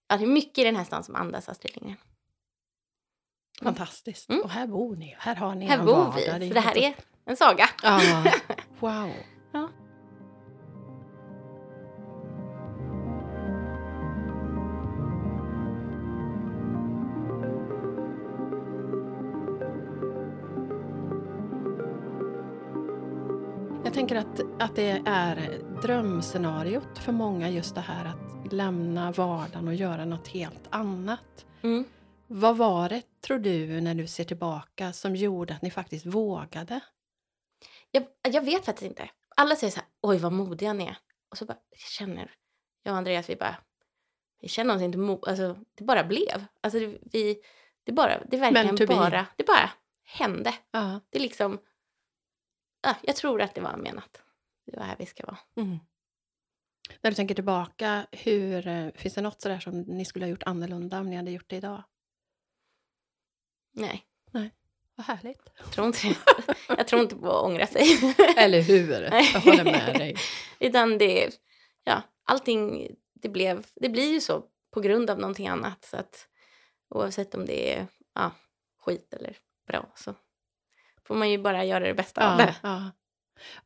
[0.07, 1.97] ja, det är mycket i den här stan som andas Astrid Lindgren.
[3.61, 4.29] Fantastiskt.
[4.29, 4.41] Mm.
[4.41, 5.15] Och här bor ni.
[5.19, 6.39] Här har ni Här bor vardag.
[6.39, 6.93] vi, så det här är
[7.25, 7.69] en saga.
[7.83, 8.01] Ja,
[8.79, 9.11] wow.
[9.51, 9.69] Ja.
[23.83, 29.67] Jag tänker att, att det är drömscenariot för många just det här att lämna vardagen
[29.67, 31.45] och göra något helt annat.
[31.61, 31.85] Mm.
[32.27, 36.79] Vad var det, tror du, när du ser tillbaka som gjorde att ni faktiskt vågade?
[37.91, 39.09] Jag, jag vet faktiskt inte.
[39.35, 40.97] Alla säger så här, oj vad modiga ni är.
[41.29, 42.31] Och så bara, jag känner,
[42.83, 43.55] jag och Andreas, vi bara,
[44.41, 46.45] vi känner oss inte mo- alltså det bara blev.
[46.61, 47.37] Alltså det, vi,
[47.83, 49.69] det bara, det verkligen bara, det bara
[50.03, 50.53] hände.
[50.71, 50.99] Ja.
[51.09, 51.59] Det är liksom,
[52.83, 54.21] ja, jag tror att det var menat.
[54.65, 55.39] Det var här vi ska vara.
[55.55, 55.79] Mm.
[57.01, 60.43] När du tänker tillbaka, hur, eh, finns det något sådär som ni skulle ha gjort
[60.43, 61.83] annorlunda om ni hade gjort det idag?
[63.73, 64.05] Nej,
[64.95, 65.51] Vad härligt.
[65.57, 66.15] jag tror inte.
[66.77, 68.15] Jag tror inte på att ångra sig.
[68.37, 69.01] Eller hur?
[69.33, 70.15] Jag håller med dig.
[70.59, 71.39] Utan det,
[71.83, 75.85] ja, allting, det blev, det blir ju så på grund av någonting annat.
[75.85, 76.27] Så att
[76.89, 78.31] oavsett om det är ja,
[78.79, 80.15] skit eller bra så
[81.07, 82.55] får man ju bara göra det bästa av Ja, det.
[82.63, 82.91] ja.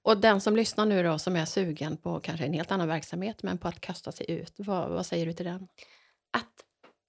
[0.01, 3.43] Och den som lyssnar nu då, som är sugen på kanske en helt annan verksamhet,
[3.43, 5.67] men på att kasta sig ut, vad, vad säger du till den?
[6.31, 6.63] Att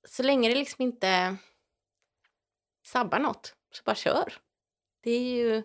[0.09, 1.37] så länge det liksom inte
[2.87, 4.33] sabbar något, så bara kör.
[5.03, 5.63] Det är ju,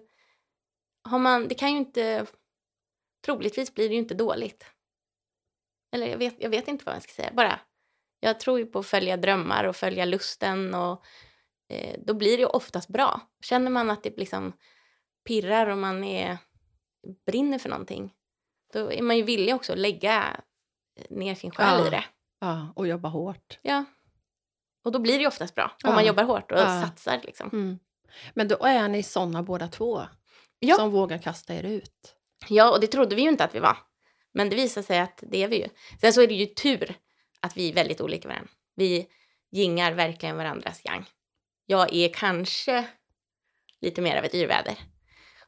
[1.04, 2.26] har man, det kan ju inte,
[3.26, 4.66] troligtvis blir det ju inte dåligt.
[5.92, 7.60] Eller jag vet, jag vet inte vad jag ska säga, bara
[8.20, 11.04] jag tror ju på att följa drömmar och följa lusten och
[11.74, 13.22] eh, då blir det oftast bra.
[13.46, 14.54] Känner man att det liksom
[15.28, 16.38] pirrar och man är,
[17.26, 18.14] brinner för någonting,
[18.74, 20.42] då är man ju villig också att lägga
[21.10, 21.88] ner sin själ Ja.
[21.88, 22.04] i det.
[22.40, 23.60] Ja, och jobba hårt.
[23.62, 23.86] Ja.
[24.86, 25.64] Och då blir det ju oftast bra.
[25.64, 25.92] Om Ja.
[25.92, 26.82] man jobbar hårt och Ja.
[26.82, 27.50] satsar liksom.
[27.54, 27.80] Mm.
[28.34, 30.02] Men då är ni såna båda två,
[30.60, 30.76] Ja.
[30.76, 32.16] som vågar kasta er ut.
[32.50, 33.78] ja, och det trodde vi ju inte att vi var.
[34.34, 35.68] Men det visar sig att det är vi ju.
[36.02, 36.96] Sen så är det ju tur
[37.40, 38.50] att vi är väldigt olika varandra.
[38.76, 39.08] Vi
[39.52, 41.06] gingar verkligen varandras yang.
[41.74, 42.88] Jag är kanske
[43.82, 44.76] lite mer av ett yrväder.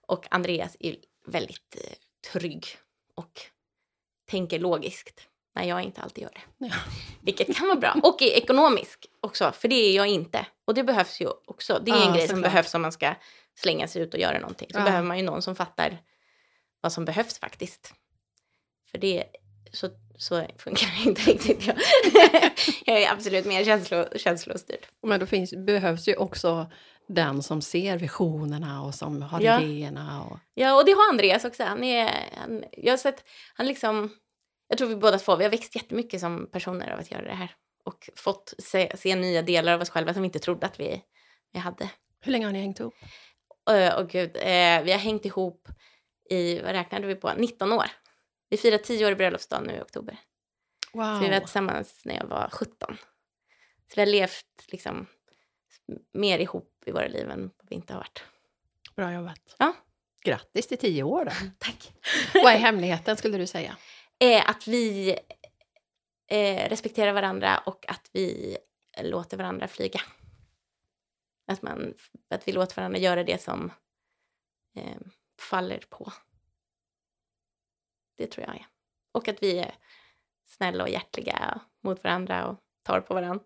[0.07, 0.95] Och Andreas är
[1.27, 1.93] väldigt eh,
[2.31, 2.67] trygg
[3.15, 3.41] och
[4.29, 5.27] tänker logiskt.
[5.55, 6.65] när jag inte alltid gör det.
[6.65, 6.75] Ja.
[7.21, 7.95] Vilket kan vara bra.
[8.03, 10.45] Och är ekonomisk också, för det är jag inte.
[10.65, 11.81] Och det behövs ju också.
[11.85, 12.51] Det är Ja, en grej som såklart.
[12.51, 13.15] behövs om man ska
[13.55, 14.67] slänga sig ut och göra någonting.
[14.73, 14.83] Så Ja.
[14.83, 15.97] behöver man ju någon som fattar
[16.81, 17.93] vad som behövs faktiskt.
[18.91, 19.23] För det,
[19.73, 21.67] så, så funkar det inte riktigt.
[21.67, 21.75] Jag,
[22.85, 24.85] jag är absolut mer känslo, känslostyrd.
[25.03, 26.71] Men då finns, behövs ju också
[27.07, 29.61] den som ser visionerna och som har Ja.
[29.61, 30.23] idéerna.
[30.23, 31.63] Och, Ja, och det har Andreas också.
[31.63, 33.23] Han är, han, jag har sett,
[33.53, 34.09] han liksom,
[34.67, 37.35] jag tror vi båda två, vi har växt jättemycket som personer av att göra det
[37.35, 37.51] här.
[37.85, 41.01] Och fått se, se nya delar av oss själva som vi inte trodde att vi,
[41.53, 41.89] vi hade.
[42.21, 42.93] hur länge har ni hängt ihop?
[43.69, 45.67] Ö, Och gud, eh, vi har hängt ihop
[46.29, 47.85] i, vad räknade vi på, 19 år.
[48.49, 50.17] Vi firar 10 år i bröllopsdagen nu i oktober.
[50.93, 51.15] Wow.
[51.15, 52.97] Så vi var tillsammans när jag var 17.
[53.87, 55.07] Så vi har levt liksom
[56.13, 58.23] mer ihop i våra liv än vad vi inte har varit.
[58.95, 59.55] Bra jobbat.
[59.59, 59.73] Ja.
[60.23, 61.31] Grattis till tio år då.
[61.57, 61.93] Tack.
[62.33, 63.77] Vad är hemligheten skulle du säga?
[64.19, 65.15] är att vi
[66.27, 68.57] eh, respekterar varandra och att vi
[69.01, 70.01] låter varandra flyga.
[71.47, 71.93] Att, man,
[72.29, 73.71] att vi låter varandra göra det som
[74.75, 74.97] eh,
[75.39, 76.13] faller på.
[78.15, 78.67] Det tror jag är.
[79.11, 79.75] Och att vi är
[80.45, 83.45] snälla och hjärtliga mot varandra och tar på varandra.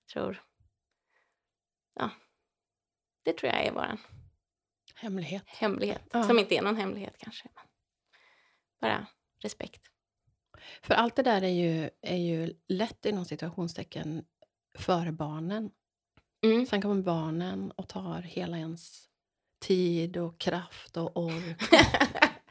[0.00, 0.42] Jag tror...
[1.94, 2.10] Ja.
[3.22, 3.98] Det tror jag är vår
[4.94, 5.44] Hemlighet.
[5.46, 6.02] hemlighet.
[6.12, 6.24] Ja.
[6.24, 7.48] Som inte är någon hemlighet kanske.
[8.80, 9.06] Men bara
[9.38, 9.82] respekt.
[10.82, 14.24] För allt det där är ju, är ju lätt inom situationstecken
[14.78, 15.70] för barnen.
[16.44, 16.66] Mm.
[16.66, 19.08] Sen kommer barnen och tar hela ens
[19.60, 21.62] tid och kraft och ork.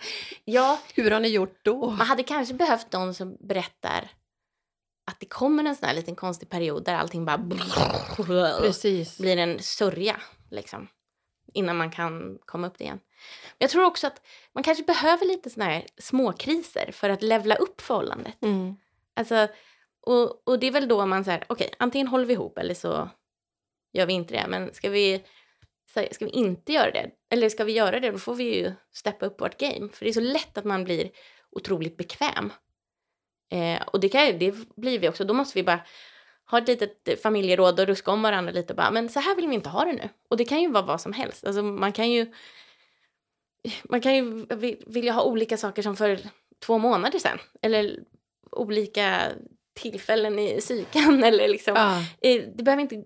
[0.46, 1.90] ja, Hur har ni gjort då?
[1.90, 4.10] man hade kanske behövt någon som berättar
[5.06, 7.38] att det kommer en sån här liten konstig period där allting bara
[8.62, 9.18] Precis.
[9.18, 10.88] blir en sörja liksom.
[11.54, 13.00] Innan man kan komma upp det igen.
[13.48, 14.22] Men jag tror också att
[14.54, 18.42] man kanske behöver lite såna här småkriser för att levla upp förhållandet.
[18.42, 18.76] Mm.
[19.14, 19.48] Alltså,
[20.02, 23.10] och, och det är väl då man säger, okej, antingen håller vi ihop eller så
[23.94, 24.46] gör vi inte det.
[24.48, 25.24] Men ska vi,
[26.12, 29.26] ska vi inte göra det, eller ska vi göra det, då får vi ju steppa
[29.26, 29.90] upp vårt game.
[29.94, 31.10] För det är så lätt att man blir
[31.52, 32.54] otroligt bekväm.
[33.52, 35.24] Eh, och det, kan, det blir vi också.
[35.24, 35.82] Då måste vi bara
[36.52, 38.74] ha ett litet familjeråd och ruska om varandra lite.
[38.74, 40.10] och Bara, men så här vill vi inte ha det nu.
[40.30, 41.46] Och det kan ju vara vad som helst.
[41.46, 42.34] Alltså, man kan ju
[43.84, 46.20] man kan ju vi- vilja ha olika saker som för
[46.66, 47.40] två månader sedan.
[47.62, 48.00] Eller
[48.52, 49.22] olika
[49.74, 51.24] tillfällen i psyken.
[51.24, 51.98] Eller liksom, Ja,
[52.30, 53.04] eh, det behöver inte,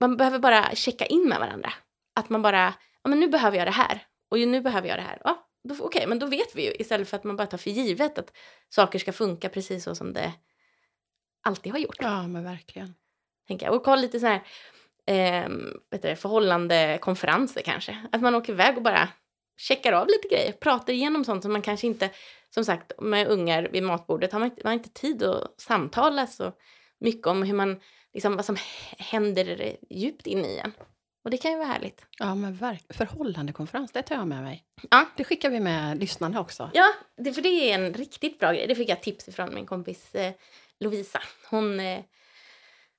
[0.00, 1.72] man behöver bara checka in med varandra.
[2.14, 2.74] Att man bara,
[3.06, 4.06] ja men nu behöver jag det här.
[4.30, 5.18] Och nu behöver jag det här.
[5.24, 5.48] Ja,
[5.80, 6.72] okej, men då vet vi ju.
[6.78, 8.32] Istället för att man bara tar för givet att
[8.68, 10.32] saker ska funka precis så som det
[11.42, 11.96] alltid har gjort.
[12.00, 12.94] ja, men verkligen.
[13.48, 13.74] Tänker jag.
[13.74, 14.42] Och ha lite så här
[15.06, 15.48] eh,
[15.90, 18.06] vet du, det, förhållande konferenser kanske.
[18.12, 19.08] Att man åker iväg och bara
[19.56, 20.52] checkar av lite grejer.
[20.52, 22.10] Pratar igenom sånt som man kanske inte,
[22.54, 26.26] som sagt med ungar vid matbordet har man inte, man har inte tid att samtala
[26.26, 26.52] så
[27.00, 27.80] mycket om hur man,
[28.12, 28.56] liksom vad som
[28.98, 30.72] händer djupt inne i en.
[31.26, 32.06] Och det kan ju vara härligt.
[32.18, 32.94] Ja, men verkligen.
[32.96, 34.64] Förhållandekonferens, det tar jag med mig.
[34.90, 35.06] Ja.
[35.16, 36.70] Det skickar vi med lyssnarna också.
[36.74, 38.66] Ja, det, för det är en riktigt bra grej.
[38.66, 40.32] Det fick jag tips ifrån min kompis eh,
[40.80, 41.22] Lovisa.
[41.50, 42.00] Hon, eh,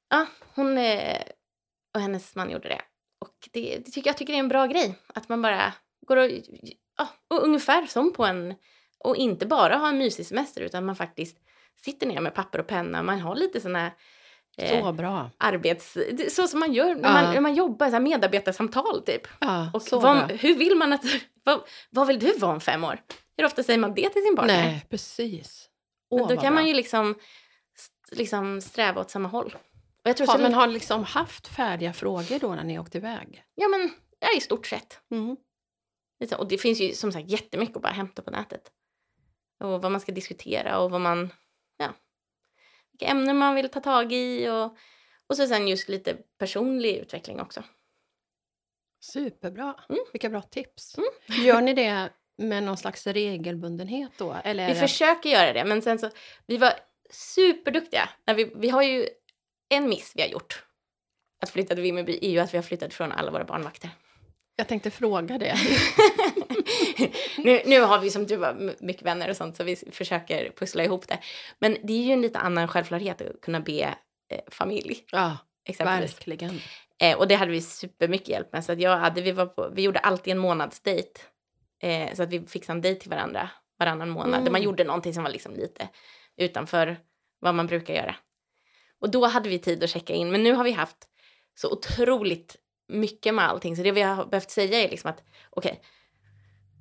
[0.10, 1.22] ja, hon eh,
[1.94, 2.82] och hennes man gjorde det.
[3.20, 4.96] Och det, det tycker, jag tycker det är en bra grej.
[5.08, 5.74] Att man bara
[6.08, 6.32] går och,
[6.98, 8.56] ja, och ungefär som på en,
[9.00, 11.38] och inte bara ha en mysig semester utan man faktiskt
[11.76, 13.04] sitter ner med papper och penna.
[13.04, 13.92] Man har lite såna eh,
[14.62, 15.30] Så bra.
[15.38, 15.98] arbets...
[16.30, 19.28] Så som man gör när man, när man jobbar, så här medarbetarsamtal typ.
[19.40, 21.04] Ja, Och så vad, hur vill man att...
[21.44, 23.00] Vad, vad vill du vara om fem år?
[23.38, 24.64] Hur ofta säger man det till sin partner?
[24.64, 25.70] Nej, precis.
[26.12, 26.52] Men Åh, då kan bra.
[26.52, 27.16] man ju liksom,
[28.12, 29.56] liksom sträva åt samma håll.
[30.04, 33.44] Och jag tror ha, men har liksom haft färdiga frågor då när ni åkte iväg?
[33.56, 35.00] Ja, men ja, i stort sett.
[35.12, 35.38] Mm.
[36.38, 38.72] Och det finns ju som sagt jättemycket att bara hämta på nätet.
[39.60, 41.30] Och vad man ska diskutera och vad man...
[43.00, 44.78] Vilka ämnen man vill ta tag i och,
[45.28, 47.64] och så sen just lite personlig utveckling också.
[49.00, 49.76] Superbra.
[49.90, 50.02] Mm.
[50.14, 50.98] Vilka bra tips.
[50.98, 51.46] Mm.
[51.46, 54.36] Gör ni det med någon slags regelbundenhet då?
[54.44, 54.80] Eller Vi det...
[54.80, 56.10] försöker göra det, men sen så...
[56.46, 56.74] Vi var
[57.10, 58.10] superduktiga.
[58.26, 59.08] När vi, vi har ju
[59.70, 60.64] en miss vi har gjort.
[61.42, 63.90] Att flytta till Vimmerby är ju att vi har flyttat från alla våra barnvakter.
[64.60, 65.56] Jag tänkte fråga det.
[67.38, 70.84] nu, nu har vi som du var mycket vänner och sånt så vi försöker pussla
[70.84, 71.20] ihop det.
[71.60, 73.82] Men det är ju en lite annan självklarhet att kunna be
[74.32, 76.14] eh, familj Ja, exempelvis.
[76.16, 76.60] verkligen.
[77.02, 78.66] Eh, och det hade vi supermycket hjälp med.
[78.66, 81.20] Så att jag hade, vi, var på, vi gjorde alltid en månadsdejt.
[81.84, 84.32] Eh, så att vi fixade en dejt till varandra varannan månad.
[84.34, 84.52] Där Mm.
[84.52, 85.88] man gjorde någonting som var liksom lite
[86.38, 86.98] utanför
[87.40, 88.16] vad man brukar göra.
[89.02, 90.32] Och då hade vi tid att checka in.
[90.32, 90.98] Men nu har vi haft
[91.56, 92.56] så otroligt
[92.88, 93.76] mycket med allting.
[93.76, 95.82] Så det vi har behövt säga är liksom att okej,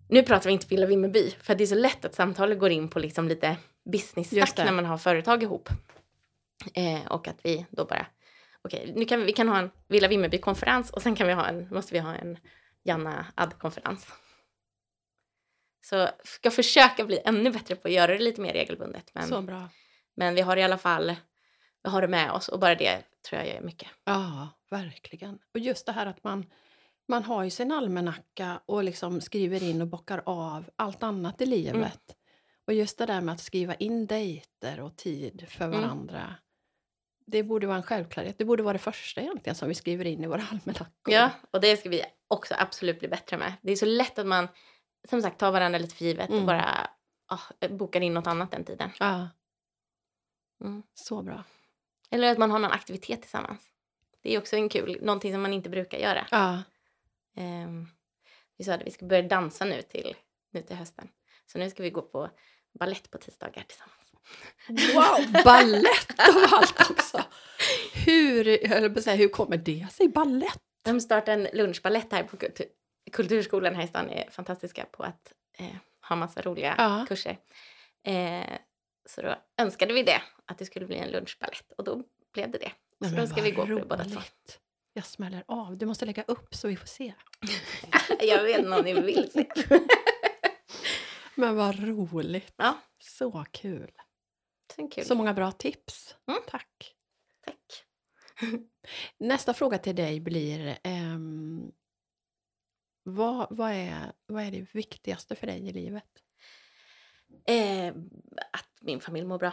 [0.09, 1.31] nu pratar vi inte Villa Vimmerby.
[1.31, 3.57] För det är så lätt att samtalet går in på liksom lite
[3.92, 5.69] business-snack när man har företag ihop.
[6.75, 8.07] Eh, och att vi då bara,
[8.62, 11.47] okej, nu kan vi, vi kan ha en Villa Vimmerby-konferens och sen kan vi ha
[11.47, 12.38] en, måste vi ha en
[12.85, 14.12] Janna Add-konferens.
[15.85, 19.11] Så ska försöka bli ännu bättre på att göra det lite mer regelbundet.
[19.14, 19.69] Men, Så bra.
[20.16, 21.14] men vi har i alla fall,
[21.90, 23.88] har det med oss och bara det tror jag gör mycket.
[24.05, 25.38] Ja, verkligen.
[25.55, 26.46] Och just det här att man,
[27.09, 31.46] man har ju sin almanacka och liksom skriver in och bockar av allt annat i
[31.46, 31.75] livet.
[31.77, 31.90] Mm.
[32.66, 35.81] Och just det där med att skriva in dejter och tid för Mm.
[35.81, 36.35] varandra.
[37.27, 38.38] Det borde vara en självklarhet.
[38.38, 40.88] Det borde vara det första egentligen som vi skriver in i våra almanackor.
[41.14, 43.53] Ja, och det ska vi också absolut bli bättre med.
[43.62, 44.49] Det är så lätt att man,
[45.11, 46.46] som sagt, tar varandra lite för givet och Mm.
[46.46, 46.90] bara
[47.29, 48.90] ah, bokar in något annat den tiden.
[49.01, 49.29] ja.
[50.64, 50.83] Mm.
[50.94, 51.44] Så bra.
[52.11, 53.62] Eller att man har någon aktivitet tillsammans.
[54.23, 56.27] Det är också en kul, någonting som man inte brukar göra.
[56.31, 56.62] Ja.
[57.37, 57.88] Ehm,
[58.59, 60.16] vi sa att vi ska börja dansa nu till,
[60.53, 61.09] nu till hösten.
[61.47, 62.31] Så nu ska vi gå på
[62.79, 64.12] ballett på tisdagar tillsammans.
[64.95, 67.23] Wow, ballett av allt också!
[68.07, 70.09] Hur, jag säga, hur kommer det sig?
[70.09, 70.61] Ballett?
[70.85, 72.66] De startar en lunchballett här på kultur,
[73.12, 74.11] Kulturskolan här i stan.
[74.11, 75.66] är fantastiska på att eh,
[76.09, 77.07] ha massa roliga Ja.
[77.09, 77.38] kurser.
[78.03, 78.59] Eh,
[79.07, 81.73] så då önskade vi det, att det skulle bli en lunchballett.
[81.79, 82.73] Och då blev det det.
[82.99, 84.21] Nej, Så men då ska vi gå på det båda två.
[84.92, 85.77] Jag smäller av.
[85.79, 87.14] Du måste lägga upp så vi får se.
[88.21, 89.47] Jag vet inte om ni vill se.
[91.35, 92.55] Men vad roligt.
[92.57, 93.92] Ja, Så kul.
[94.77, 95.05] så kul.
[95.05, 96.16] Så många bra tips.
[96.29, 96.40] Mm.
[96.49, 96.95] Tack.
[97.45, 97.85] Tack.
[99.19, 101.73] Nästa fråga till dig blir ehm,
[103.03, 106.23] vad, vad, är, vad är det viktigaste för dig i livet?
[107.49, 107.95] Eh,
[108.53, 109.53] att min familj mår bra.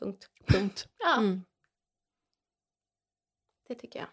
[0.00, 0.30] Punkt.
[0.46, 0.88] Punkt.
[0.98, 1.44] Ja, Mm.
[3.68, 4.08] det tycker jag.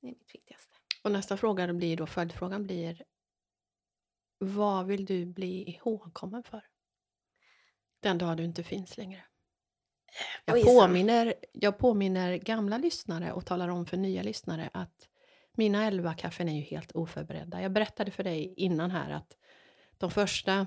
[0.00, 0.76] Det är mitt viktigaste.
[1.02, 3.04] Och nästa fråga blir då, följdfrågan blir
[4.38, 6.66] vad vill du bli ihågkommen för?
[8.00, 9.24] Den dag du inte finns längre.
[10.44, 10.74] Jag Oj, Sam.
[10.74, 15.08] påminner, jag påminner gamla lyssnare och talar om för nya lyssnare att
[15.52, 17.62] mina elva kaffen är ju helt oförberedda.
[17.62, 19.36] Jag berättade för dig innan här att
[19.98, 20.66] de första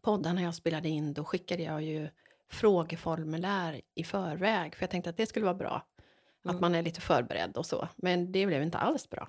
[0.00, 2.08] poddarna jag spelade in då skickade jag ju
[2.50, 5.86] frågeformulär i förväg för jag tänkte att det skulle vara bra.
[6.44, 6.60] Att Mm.
[6.60, 7.88] man är lite förberedd och så.
[7.96, 9.28] Men det blev inte alls bra.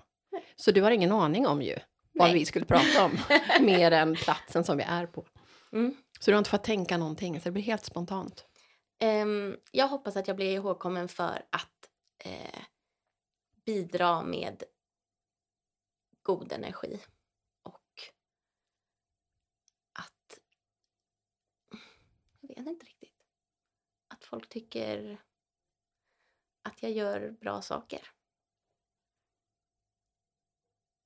[0.56, 1.76] Så du har ingen aning om ju
[2.14, 2.40] vad Nej.
[2.40, 3.18] vi skulle prata om.
[3.66, 5.26] mer än platsen som vi är på.
[5.72, 5.96] Mm.
[6.20, 8.46] Så du har inte fått tänka någonting så det blir helt spontant.
[9.00, 12.62] Ehm, jag hoppas att jag blir ihågkommen för att eh,
[13.66, 14.64] bidra med
[16.24, 17.00] god energi
[17.64, 17.82] och
[19.94, 20.40] att...
[22.40, 23.26] Jag vet inte riktigt.
[24.08, 25.22] Att folk tycker
[26.64, 28.08] att jag gör bra saker.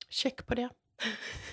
[0.08, 0.70] Check på det.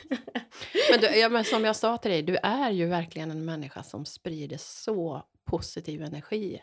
[0.91, 3.83] Men, du, ja, men som jag sa till dig, du är ju verkligen en människa
[3.83, 6.61] som sprider så positiv energi.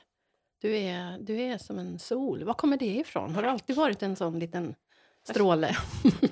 [0.60, 2.44] Du är, du är som en sol.
[2.44, 3.34] Var kommer det ifrån?
[3.34, 4.74] Har du alltid varit en sån liten
[5.28, 5.76] stråle?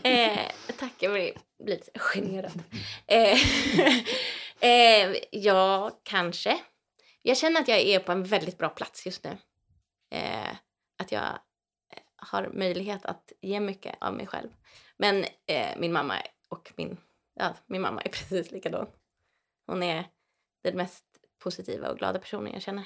[0.03, 0.39] Eh,
[0.79, 1.33] tack, jag blir,
[1.65, 2.63] blir lite generad.
[3.07, 3.39] Eh,
[4.71, 6.59] eh, ja, kanske.
[7.23, 9.39] Jag känner att jag är på en väldigt bra plats just nu.
[10.11, 10.57] Eh,
[10.97, 11.29] att jag
[11.91, 14.49] eh, har möjlighet att ge mycket av mig själv.
[14.97, 16.15] Men eh, min mamma
[16.49, 16.97] och min,
[17.35, 18.87] ja, min mamma är precis likadan.
[19.67, 20.05] Hon är
[20.63, 21.05] den mest
[21.39, 22.85] positiva och glada personen jag känner.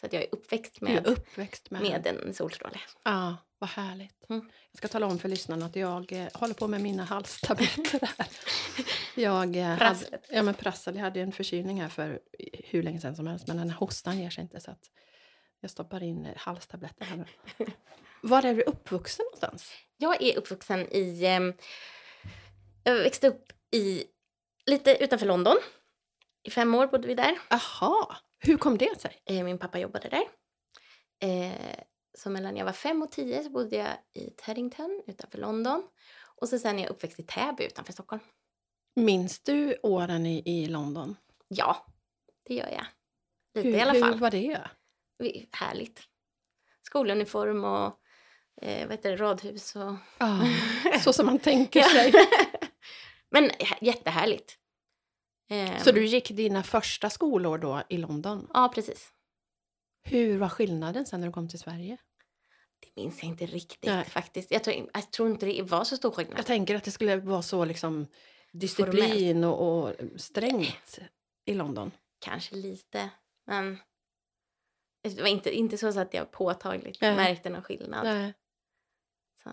[0.00, 2.80] Så att jag är uppväxt Du är med, uppväxt med, med en solstråle.
[3.04, 4.30] Ja, vad härligt.
[4.30, 4.50] Mm.
[4.70, 8.26] Jag ska tala om för lyssnarna att jag eh, håller på med mina halstabletter här.
[9.14, 10.26] Jag, eh, hade, Prasslet.
[10.30, 10.94] ja, men prassel.
[10.96, 12.20] Jag hade en förkylning här för
[12.64, 14.90] hur länge sedan som helst men den här hostan ger sig inte så att
[15.60, 17.26] jag stoppar in eh, halstabletter här nu.
[18.22, 19.72] Var är du uppvuxen någonstans?
[19.96, 21.26] Jag är uppvuxen i...
[21.26, 21.52] ehm,
[22.84, 24.04] jag växte upp i
[24.66, 25.56] lite utanför London.
[26.42, 27.38] I fem år bodde vi där.
[27.50, 29.22] Aha, hur kom det sig?
[29.26, 30.24] Eh, min pappa jobbade där.
[31.28, 31.76] Eh,
[32.18, 35.82] så mellan jag var fem och tio så bodde jag i Teddington utanför London.
[36.40, 38.22] Och så sen är jag uppväxt i Täby utanför Stockholm.
[38.96, 41.16] Minns du åren i, i London?
[41.48, 41.86] Ja,
[42.42, 42.86] det gör jag.
[43.54, 44.18] Lite hur, i alla hur fall.
[44.18, 44.60] var det?
[45.52, 46.02] Härligt.
[46.82, 48.00] Skoluniform och
[48.62, 49.94] eh, vad heter det, radhus och...
[50.18, 50.40] Ja,
[51.04, 52.12] så som man tänker sig.
[53.30, 54.58] Men hä- jättehärligt.
[55.48, 58.50] Eh, Så du gick dina första skolår då i London?
[58.54, 59.12] Ja, precis.
[60.02, 61.96] Hur var skillnaden sen när du kom till Sverige?
[62.80, 64.04] Det minns jag inte riktigt Nej.
[64.04, 64.50] faktiskt.
[64.50, 66.38] Jag tror, jag tror inte det var så stor skillnad.
[66.38, 68.06] Jag tänker att det skulle vara så liksom
[68.52, 70.98] disciplin och, och strängt
[71.44, 71.90] i London.
[72.18, 73.10] Kanske lite,
[73.46, 73.78] men
[75.02, 77.16] det var inte, inte så att jag påtagligt Nej.
[77.16, 78.04] märkte någon skillnad.
[78.04, 78.34] Nej.
[79.42, 79.52] Så.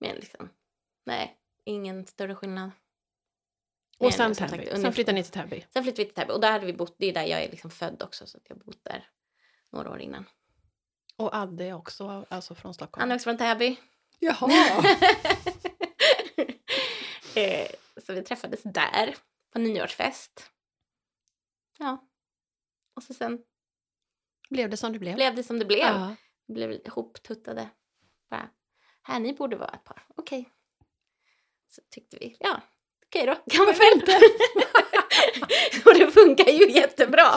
[0.00, 0.48] Men liksom,
[1.06, 2.70] nej, ingen större skillnad.
[3.98, 4.66] Och sen Täby.
[4.66, 5.66] Sen flyttade ni till Täby.
[5.72, 7.50] Sen flyttade vi till Täby och där hade vi bott, det är där jag är
[7.50, 9.08] liksom född också så att jag har bott där
[9.72, 10.24] några år innan.
[11.16, 13.00] Och Adde är också alltså från Stockholm.
[13.00, 13.76] Han är också från Täby.
[14.18, 14.48] Jaha!
[17.34, 17.68] Eh,
[18.06, 19.16] så vi träffades där
[19.52, 20.50] på nyårsfest.
[21.78, 22.08] Ja.
[22.94, 23.38] Och så sen
[24.50, 25.14] blev det som det blev?
[25.14, 25.78] blev det som det blev.
[25.78, 26.14] Ja.
[26.46, 27.68] Vi blev ihoptuttade.
[28.30, 28.50] Bara,
[29.02, 30.06] här ni borde vara ett par.
[30.16, 30.50] Okej.
[31.68, 32.60] Så tyckte vi, ja,
[33.08, 33.34] okej då.
[33.34, 34.12] Kan man Varför inte?
[35.84, 37.28] och det funkar ju jättebra.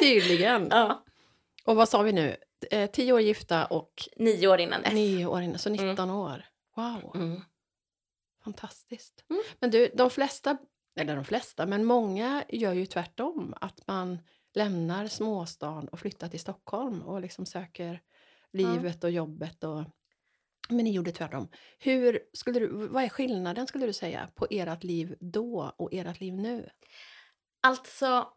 [0.00, 0.68] Tydligen.
[0.70, 1.04] ja.
[1.64, 2.36] Och vad sa vi nu?
[2.70, 4.92] Eh, tio år gifta och Nio år innan dess.
[4.92, 5.86] nio år innan, så Mm.
[5.86, 6.44] 19 år.
[6.76, 7.40] Wow, Mm.
[8.44, 9.24] fantastiskt.
[9.30, 9.42] Mm.
[9.60, 10.56] Men du, de flesta,
[10.96, 13.54] eller de flesta, men många gör ju tvärtom.
[13.60, 14.18] Att man
[14.54, 18.00] lämnar småstan och flyttar till Stockholm och liksom söker
[18.52, 19.64] livet och jobbet.
[19.64, 19.82] Och,
[20.68, 21.48] men ni gjorde tvärtom.
[21.78, 26.20] Hur skulle du, vad är skillnaden skulle du säga på ert liv då och ert
[26.20, 26.70] liv nu?
[27.60, 28.32] Alltså,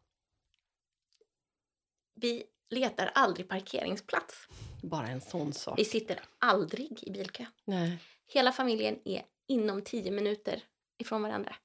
[2.15, 4.47] vi letar aldrig parkeringsplats.
[4.83, 5.79] Bara en sån sak.
[5.79, 7.45] Vi sitter aldrig i bilkö.
[7.65, 8.03] Nej.
[8.27, 10.63] Hela familjen är inom tio minuter
[10.97, 11.55] ifrån varandra.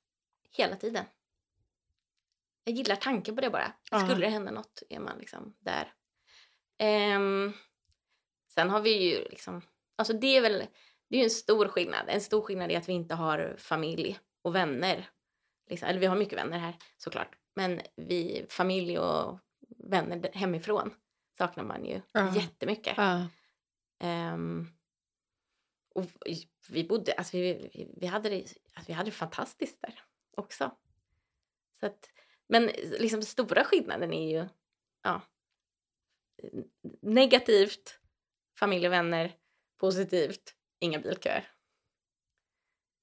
[0.51, 1.05] Hela tiden.
[2.65, 3.73] Jag gillar tanken på det bara.
[3.91, 4.01] Ja.
[4.01, 5.95] Skulle det hända något är man liksom där.
[6.79, 7.53] Ehm,
[8.49, 9.63] sen har vi ju liksom,
[9.97, 10.67] alltså det är väl,
[11.11, 12.05] det är en stor skillnad.
[12.09, 15.11] En stor skillnad är att vi inte har familj och vänner.
[15.71, 17.37] Liksom, eller vi har mycket vänner här såklart.
[17.55, 19.39] Men vi, familj och
[19.79, 20.95] vänner hemifrån
[21.39, 22.35] saknar man ju Ja.
[22.37, 22.95] jättemycket.
[22.97, 23.27] Ja.
[24.01, 24.69] Ehm,
[25.95, 26.05] och
[26.69, 28.37] vi- bodde, alltså vi, vi, hade det,
[28.75, 30.03] alltså vi hade det fantastiskt där
[30.37, 30.77] också.
[31.81, 32.13] Så att,
[32.47, 32.67] men
[32.99, 34.49] liksom stora skillnaden är ju
[35.03, 35.21] ja,
[37.03, 37.99] negativt,
[38.59, 39.37] familj och vänner,
[39.83, 40.45] positivt,
[40.81, 41.45] inga bilköer.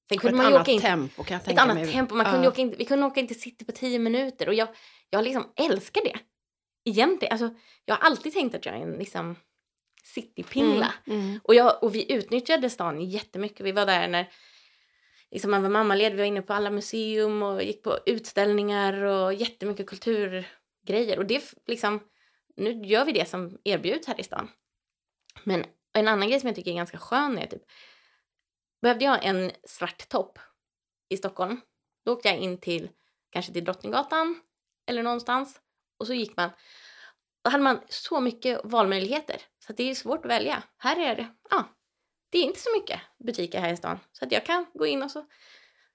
[0.10, 1.92] Sen kunde ett man annat åka tempo kan jag ett tänka annat mig.
[1.92, 2.16] tempo.
[2.16, 2.52] Man kunde Ja.
[2.52, 4.68] åka in, vi kunde åka in till city på tio minuter och jag,
[5.10, 6.20] jag liksom älskar det.
[6.86, 7.50] Egentligen, alltså,
[7.86, 9.36] jag har alltid tänkt att jag är en liksom,
[10.04, 10.94] citypingla.
[11.08, 11.40] Mm, mm.
[11.44, 13.66] Och, jag, och vi utnyttjade stan jättemycket.
[13.66, 14.32] Vi var där när
[15.32, 16.16] liksom, man var mammaledig.
[16.16, 21.18] Vi var inne på alla museum och gick på utställningar och jättemycket kulturgrejer.
[21.20, 22.00] Och det liksom,
[22.56, 24.48] nu gör vi det som erbjuds här i stan.
[25.44, 27.64] Men en annan grej som jag tycker är ganska skön är typ,
[28.82, 30.40] behövde jag en svart topp
[31.10, 31.62] i Stockholm,
[32.06, 32.90] då åkte jag in till
[33.30, 34.42] kanske till Drottninggatan
[34.88, 35.62] eller någonstans
[35.98, 36.50] och så gick man
[37.44, 40.64] då hade man så mycket valmöjligheter så det är svårt att välja.
[40.78, 41.64] Här är det, ja,
[42.30, 45.04] det är inte så mycket butiker här i stan så att jag kan gå in
[45.04, 45.26] och så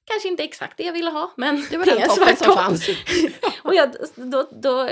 [0.04, 2.46] kanske inte exakt det jag ville ha men Det var den en toppen svart som
[2.46, 2.58] topp.
[2.58, 2.88] fanns.
[3.62, 4.82] och, jag, då, då,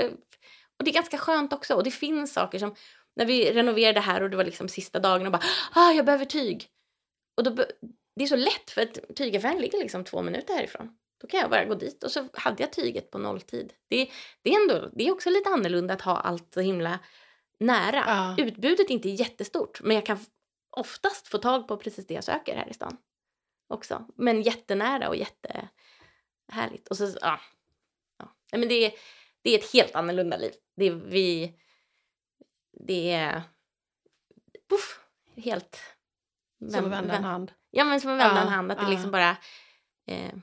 [0.77, 1.75] och det är ganska skönt också.
[1.75, 2.75] Och det finns saker som,
[3.15, 5.43] när vi renoverade här och det var liksom sista dagen och bara,
[5.73, 6.67] ah, jag behöver tyg.
[7.37, 7.65] Och då,
[8.15, 10.97] det är så lätt för att tygaffären ligger liksom två minuter härifrån.
[11.21, 13.73] Då kan jag bara gå dit och så hade jag tyget på nolltid.
[13.87, 14.09] Det,
[14.41, 16.99] det, är ändå, det är också lite annorlunda att ha allt så himla
[17.59, 18.03] nära.
[18.07, 18.35] Ja.
[18.43, 20.19] Utbudet är inte jättestort men jag kan
[20.69, 22.97] oftast få tag på precis det jag söker här i stan.
[23.67, 24.05] Också.
[24.15, 26.87] Men jättenära och jättehärligt.
[26.89, 27.39] Och så, ja.
[28.17, 28.35] ja.
[28.51, 28.93] Men det, är,
[29.41, 30.53] det är ett helt annorlunda liv.
[30.75, 31.53] Det är vi...
[32.79, 33.41] Det är...
[34.69, 34.99] Puff,
[35.35, 35.81] helt...
[36.59, 37.51] Som vän- vända en hand.
[37.71, 38.71] Ja, men som en vända en Ja, hand.
[38.71, 38.89] Att det ja.
[38.89, 39.37] liksom bara...
[40.07, 40.33] Eh,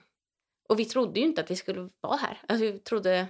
[0.68, 2.42] och vi trodde ju inte att vi skulle vara här.
[2.48, 3.26] Alltså, vi trodde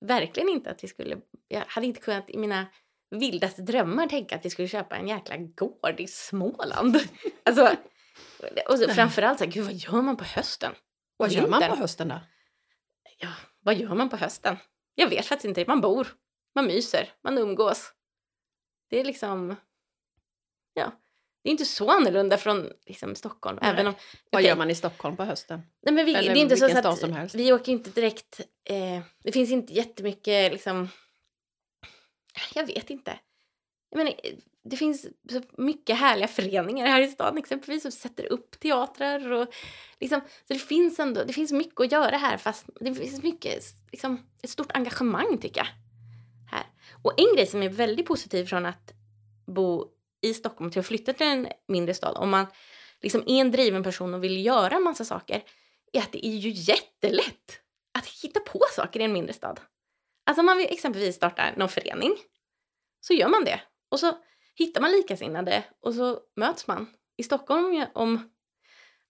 [0.00, 1.16] verkligen inte att vi skulle...
[1.48, 2.66] Jag hade inte kunnat i mina
[3.10, 6.96] vildaste drömmar tänka att vi skulle köpa en jäkla gård i Småland.
[7.44, 7.76] Alltså,
[8.68, 10.72] och så, framförallt så här, gud vad gör man på hösten?
[11.16, 12.20] Vad gör man på hösten då?
[13.18, 13.28] Ja,
[13.60, 14.56] vad gör man på hösten?
[14.94, 15.64] Jag vet faktiskt inte.
[15.68, 16.08] Man bor,
[16.54, 17.92] man myser, man umgås.
[18.90, 19.56] Det är liksom...
[20.74, 20.92] Ja,
[21.42, 23.58] det är inte så annorlunda från liksom, Stockholm.
[23.62, 23.70] Nej.
[23.70, 23.94] Även om,
[24.30, 25.62] Vad okej, gör man i Stockholm på hösten?
[25.82, 27.34] Nej, men vi, det Eller är inte så, så att som helst.
[27.34, 28.40] vi åker inte direkt...
[28.64, 30.88] Eh, det finns inte jättemycket liksom...
[32.54, 33.18] Jag vet inte.
[33.90, 34.14] Jag menar,
[34.64, 39.54] det finns så mycket härliga föreningar här i stan exempelvis som sätter upp teatrar och
[40.00, 43.64] liksom, så det finns ändå, det finns mycket att göra här fast det finns mycket,
[43.92, 45.68] liksom, ett stort engagemang tycker jag.
[46.52, 46.66] Här.
[47.02, 48.92] Och en grej som är väldigt positiv från att
[49.46, 49.86] bo
[50.20, 52.46] i Stockholm till att flytta till en mindre stad, om man
[53.00, 55.42] liksom är en driven person och vill göra en massa saker,
[55.92, 57.60] är att det är ju jättelätt
[57.98, 59.60] att hitta på saker i en mindre stad.
[60.26, 62.16] Alltså om man vill exempelvis starta någon förening,
[63.00, 63.60] så gör man det.
[63.88, 64.18] Och så
[64.54, 66.86] hittar man likasinnade och så möts man.
[67.16, 68.30] I Stockholm, om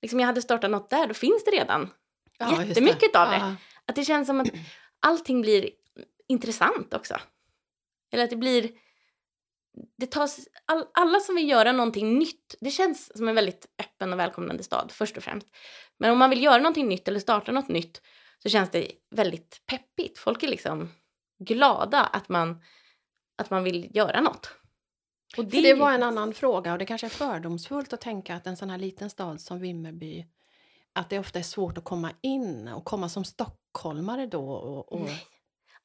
[0.02, 1.90] liksom jag hade startat något där, då finns det redan
[2.38, 3.36] Ja, jättemycket av det.
[3.36, 3.54] Ja.
[3.86, 4.48] Att det känns som att
[5.00, 5.70] allting blir
[6.32, 7.16] intressant också.
[8.12, 8.70] Eller att det blir...
[9.98, 14.12] Det tas, all, alla som vill göra någonting nytt, det känns som en väldigt öppen
[14.12, 15.46] och välkomnande stad först och främst.
[15.98, 18.02] Men om man vill göra någonting nytt eller starta något nytt
[18.38, 20.18] så känns det väldigt peppigt.
[20.18, 20.88] Folk är liksom
[21.38, 22.62] glada att man,
[23.36, 24.50] att man vill göra något.
[25.36, 28.46] Och För det var en annan fråga och det kanske är fördomsfullt att tänka att
[28.46, 30.26] en sån här liten stad som Vimmerby
[30.92, 34.50] att det ofta är svårt att komma in och komma som stockholmare då.
[34.50, 35.08] Och, och...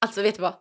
[0.02, 0.56] Alltså vet du vad?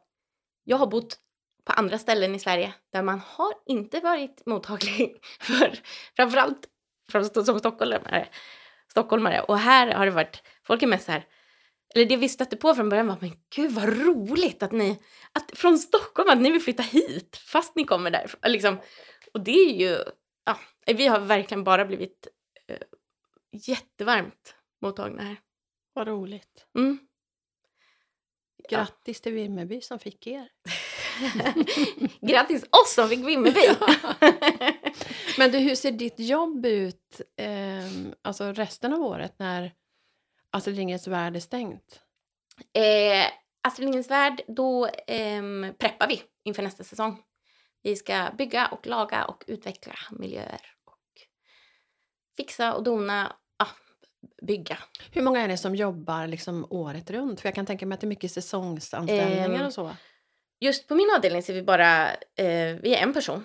[0.65, 1.19] Jag har bott
[1.65, 5.79] på andra ställen i Sverige där man har inte varit mottaglig för
[6.17, 6.67] framförallt
[7.13, 8.29] för, som stockholmare,
[8.91, 9.41] stockholmare.
[9.41, 11.27] Och här har det varit, folk är mest så här,
[11.95, 15.59] eller det vi stötte på från början var men gud vad roligt att ni, att
[15.59, 18.41] från Stockholm, att ni vill flytta hit fast ni kommer därifrån.
[18.47, 18.79] Liksom.
[19.35, 19.99] Och det är ju,
[20.45, 22.29] ja, vi har verkligen bara blivit
[22.69, 22.79] eh,
[23.53, 25.37] jättevarmt mottagna här.
[25.93, 26.67] Vad roligt.
[26.79, 26.99] Mm.
[28.71, 30.49] Grattis till Vimmerby som fick er.
[32.21, 33.61] Grattis oss som fick Vimmerby!
[35.39, 37.87] Men du, hur ser ditt jobb ut eh,
[38.23, 39.73] alltså resten av året när
[40.51, 42.03] Astrid Lindgrens Värld är stängt?
[42.73, 43.27] Eh,
[43.63, 47.23] Astrid Lindgrens Värld, då ehm, preppar vi inför nästa säsong.
[47.83, 51.03] Vi ska bygga och laga och utveckla miljöer och
[52.37, 53.37] fixa och dona,
[54.43, 54.79] bygga.
[55.13, 57.41] Hur många är det som jobbar liksom året runt?
[57.41, 59.97] För jag kan tänka mig att det är mycket säsongsanställningar Ehm, och så.
[60.61, 63.45] Just på min avdelning så är vi bara, eh, vi är en person.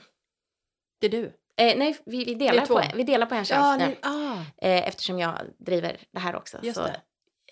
[1.00, 1.26] Det är du?
[1.58, 3.88] Eh, nej, vi, vi, delar på, vi delar på en tjänst nu.
[3.88, 6.88] ni, ah, Eh, eftersom jag driver det här också Just så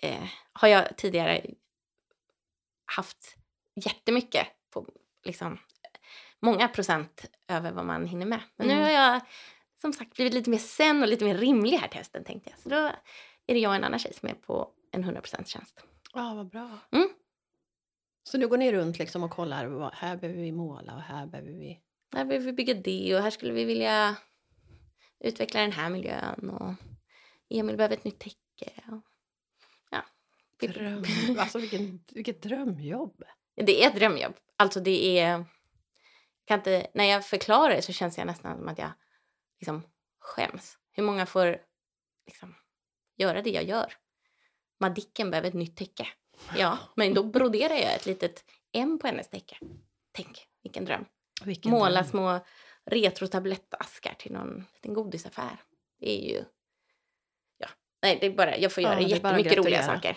[0.02, 1.46] eh, har jag tidigare
[2.96, 3.36] haft
[3.84, 4.86] jättemycket på
[5.24, 5.58] liksom
[6.40, 8.40] många procent över vad man hinner med.
[8.56, 8.84] Men nu Mm.
[8.84, 9.20] har jag
[9.80, 12.58] som sagt blivit lite mer sen och lite mer rimlig här till hösten tänkte jag.
[12.58, 12.76] Så då
[13.46, 15.84] är det jag och en annan tjej som är på en 100% tjänst.
[16.12, 16.78] ah, vad bra.
[16.92, 17.08] Mm.
[18.22, 21.26] Så nu går ni runt liksom och kollar, vad, här behöver vi måla och här
[21.26, 21.80] behöver vi...
[22.14, 24.16] Här behöver vi bygga det och här skulle vi vilja
[25.20, 26.74] utveckla den här miljön och
[27.50, 28.70] Emil behöver ett nytt täcke.
[28.88, 29.02] Och,
[29.90, 30.04] ja.
[30.60, 31.04] Dröm,
[31.38, 33.22] alltså vilken, vilket drömjobb.
[33.54, 34.34] Det är ett drömjobb.
[34.56, 35.44] Alltså det är...
[36.44, 38.90] Kan inte, när jag förklarar det så känns det nästan som att jag
[39.60, 39.82] liksom
[40.20, 40.78] skäms.
[40.92, 41.58] Hur många får
[42.26, 42.54] liksom
[43.16, 43.92] göra det jag gör?
[44.80, 46.08] Madicken behöver ett nytt täcke.
[46.56, 49.58] Ja, men då broderar jag ett litet M på hennes täcke.
[50.12, 51.04] Tänk, vilken dröm.
[51.44, 52.04] Vilken Måla dröm.
[52.10, 52.40] små
[52.84, 55.62] retrotablettaskar till någon liten godisaffär.
[55.98, 56.44] Det är ju...
[57.58, 57.68] Ja,
[58.02, 58.58] nej, det är bara...
[58.58, 60.16] Jag får Ja, göra att jättemycket roliga saker.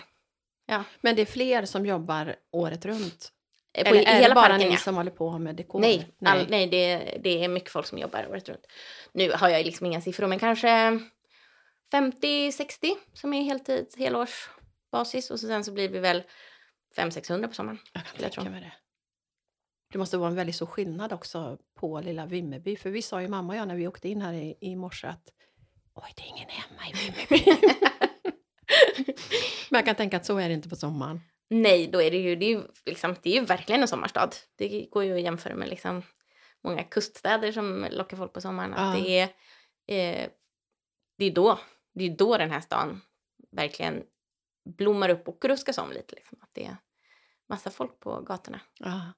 [1.02, 3.34] Men det är fler som jobbar året runt?
[3.74, 4.80] På Eller i är det hela bara parken, ni ja.
[4.80, 5.80] som håller på med dekor?
[5.80, 8.68] Nej, all, nej det, det är mycket folk som jobbar året runt.
[9.12, 11.00] Nu har jag liksom inga siffror, men kanske
[11.92, 15.32] 50-60 som är heltids, helårsbasis.
[15.32, 16.24] Och så sen så blir vi väl
[16.98, 17.80] 500-600 på sommaren.
[17.94, 18.74] Jag kan tänka mig det.
[19.92, 22.76] Det måste vara en väldigt stor skillnad också på lilla Vimmerby.
[22.76, 25.08] För vi sa ju mamma och jag när vi åkte in här i, i morse
[25.08, 25.30] att
[25.94, 27.46] oj, det är ingen hemma i Vimmerby.
[29.70, 31.22] Men jag kan tänka att så är det inte på sommaren.
[31.54, 34.30] Nej, då är det ju, det är ju, liksom, det är ju verkligen en sommarstad.
[34.56, 36.02] Det går ju att jämföra med liksom
[36.64, 38.74] många kuststäder som lockar folk på sommaren.
[38.74, 39.04] Att Ja.
[39.04, 39.24] det, är,
[40.24, 40.30] eh,
[41.18, 41.60] det är då,
[41.94, 43.02] det är då den här stan
[43.52, 44.04] verkligen
[44.66, 46.16] blommar upp och ruskas om lite.
[46.16, 46.38] Liksom.
[46.42, 46.78] Att det är
[47.50, 48.62] massa folk på gatorna.
[48.80, 49.14] Ja.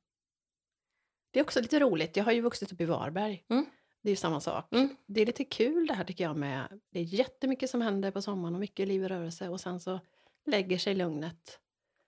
[1.32, 2.18] Det är också lite roligt.
[2.18, 3.46] Jag har ju vuxit upp i Varberg.
[3.50, 3.66] Mm.
[4.02, 4.74] Det är ju samma sak.
[4.74, 4.96] Mm.
[5.08, 6.82] Det är lite kul det här tycker jag med.
[6.92, 10.00] Det är jättemycket som händer på sommaren och mycket liv i rörelse och sen så
[10.46, 11.60] lägger sig lugnet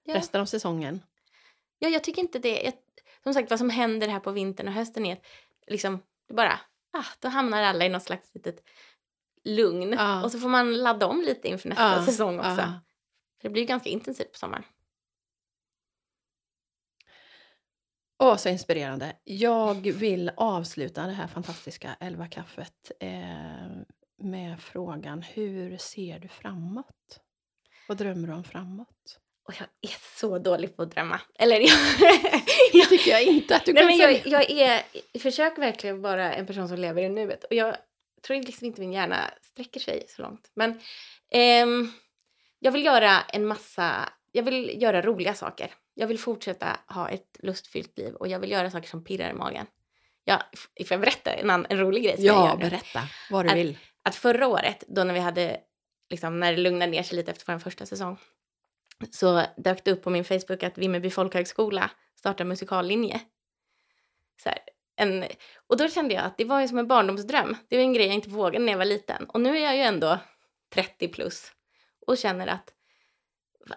[0.08, 0.16] Ja.
[0.16, 1.02] resten av säsongen.
[1.80, 2.62] Ja, jag tycker inte det.
[2.62, 2.74] Jag,
[3.24, 5.26] som sagt, vad som händer här på vintern och hösten är att
[5.68, 6.60] liksom, det bara,
[6.94, 8.64] ah, då hamnar alla i något slags litet
[9.44, 9.94] lugn.
[9.94, 10.24] Ja.
[10.24, 12.56] Och så får man ladda om lite inför nästa Ja, säsong också.
[12.56, 14.64] För det blir ganska intensivt på sommaren.
[18.20, 19.16] Åh, så inspirerande.
[19.24, 23.68] Jag vill avsluta det här fantastiska elva kaffet eh,
[24.18, 27.20] med frågan hur ser du framåt?
[27.88, 29.20] Vad drömmer du om framåt?
[29.48, 31.22] Och jag är så dålig på att drömma.
[31.40, 31.70] Eller jag,
[32.74, 34.82] Det tycker jag inte att du Nej, kan men jag, jag, är,
[35.12, 37.44] jag försöker verkligen vara en person som lever i nuet.
[37.44, 37.76] Och jag
[38.28, 40.52] tror liksom inte min hjärna sträcker sig så långt.
[40.56, 40.80] Men
[41.32, 41.92] ehm,
[42.60, 45.74] jag vill göra en massa, jag vill göra roliga saker.
[45.94, 49.34] Jag vill fortsätta ha ett lustfyllt liv och jag vill göra saker som pirrar i
[49.34, 49.66] magen.
[50.24, 50.40] Jag,
[50.78, 52.16] får jag berätta en, annan, en rolig grej?
[52.16, 52.70] som jag Ja, gör nu?
[52.70, 53.78] berätta vad du Att- vill.
[54.04, 55.58] att förra året, då när vi hade,
[56.10, 58.18] liksom, när det lugnade ner sig lite efter vår första säsong,
[59.12, 63.22] så dök det upp på min Facebook att Vimmerby folkhögskola startar musikallinje.
[64.44, 64.60] Så här,
[64.96, 65.26] en,
[65.68, 67.56] och då kände jag att det var ju som en barndomsdröm.
[67.68, 69.26] Det var en grej jag inte vågade när jag var liten.
[69.26, 70.20] Och nu är jag ju ändå
[70.74, 71.52] 30 plus
[72.08, 72.74] och känner att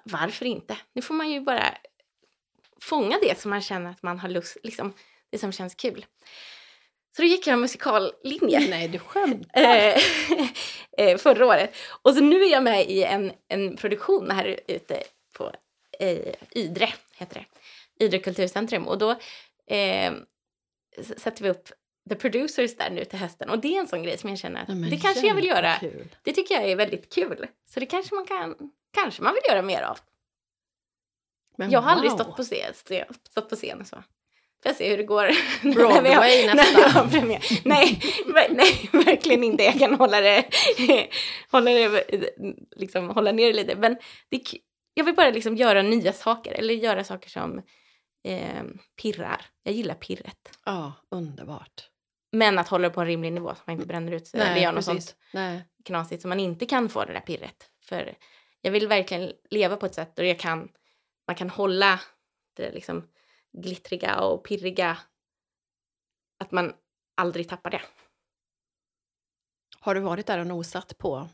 [0.04, 0.76] varför inte?
[0.92, 1.74] Nu får man ju bara
[2.80, 4.92] fånga det som man känner att man har lust, liksom
[5.30, 6.06] det som känns kul.
[7.16, 9.60] Så då gick jag en musikallinje Nej, du skämtar.
[9.60, 9.96] eh,
[11.06, 11.76] eh, förra året.
[12.02, 15.02] Och så nu är jag med i en, en produktion här ute
[15.36, 15.52] på
[15.98, 18.04] eh, Ydre, heter det.
[18.04, 18.88] Ydre kulturcentrum.
[18.88, 19.10] Och då
[19.66, 20.12] eh,
[21.16, 21.68] sätter vi upp
[22.08, 23.50] The Producers där nu till hösten.
[23.50, 25.46] Och det är en sån grej som jag känner att men det kanske jag vill
[25.46, 25.74] göra.
[25.74, 26.08] Kul.
[26.22, 27.46] Det tycker jag är väldigt kul.
[27.66, 28.56] Så det kanske man kan,
[28.90, 29.98] kanske man vill göra mer av.
[31.56, 32.18] Men jag har aldrig wow.
[32.18, 34.02] stått på scen, stå- stått på scen så.
[34.62, 35.22] Får jag se hur det går
[35.62, 37.08] när vi Broadway har, nästa.
[37.64, 38.00] Nej,
[38.50, 39.62] nej, verkligen inte.
[39.62, 40.44] Jag kan hålla det,
[41.50, 42.04] hålla det,
[42.76, 43.76] liksom hålla ner det lite.
[43.76, 43.96] Men
[44.28, 44.42] det,
[44.94, 47.58] jag vill bara liksom göra nya saker eller göra saker som
[48.24, 48.62] eh,
[49.02, 49.46] pirrar.
[49.62, 50.58] Jag gillar pirret.
[50.64, 51.88] Ja, underbart.
[52.32, 54.56] Men att hålla det på en rimlig nivå så man inte bränner ut sig eller
[54.56, 55.64] gör något sånt Nej.
[55.84, 57.70] knasigt så man inte kan få det där pirret.
[57.82, 58.14] För
[58.60, 60.68] jag vill verkligen leva på ett sätt där jag kan,
[61.26, 62.00] man kan hålla
[62.56, 63.08] det liksom
[63.52, 64.98] glittriga och pirriga.
[66.38, 66.72] Att man
[67.14, 67.82] aldrig tappar det.
[69.80, 71.28] Har du varit där och nosat på?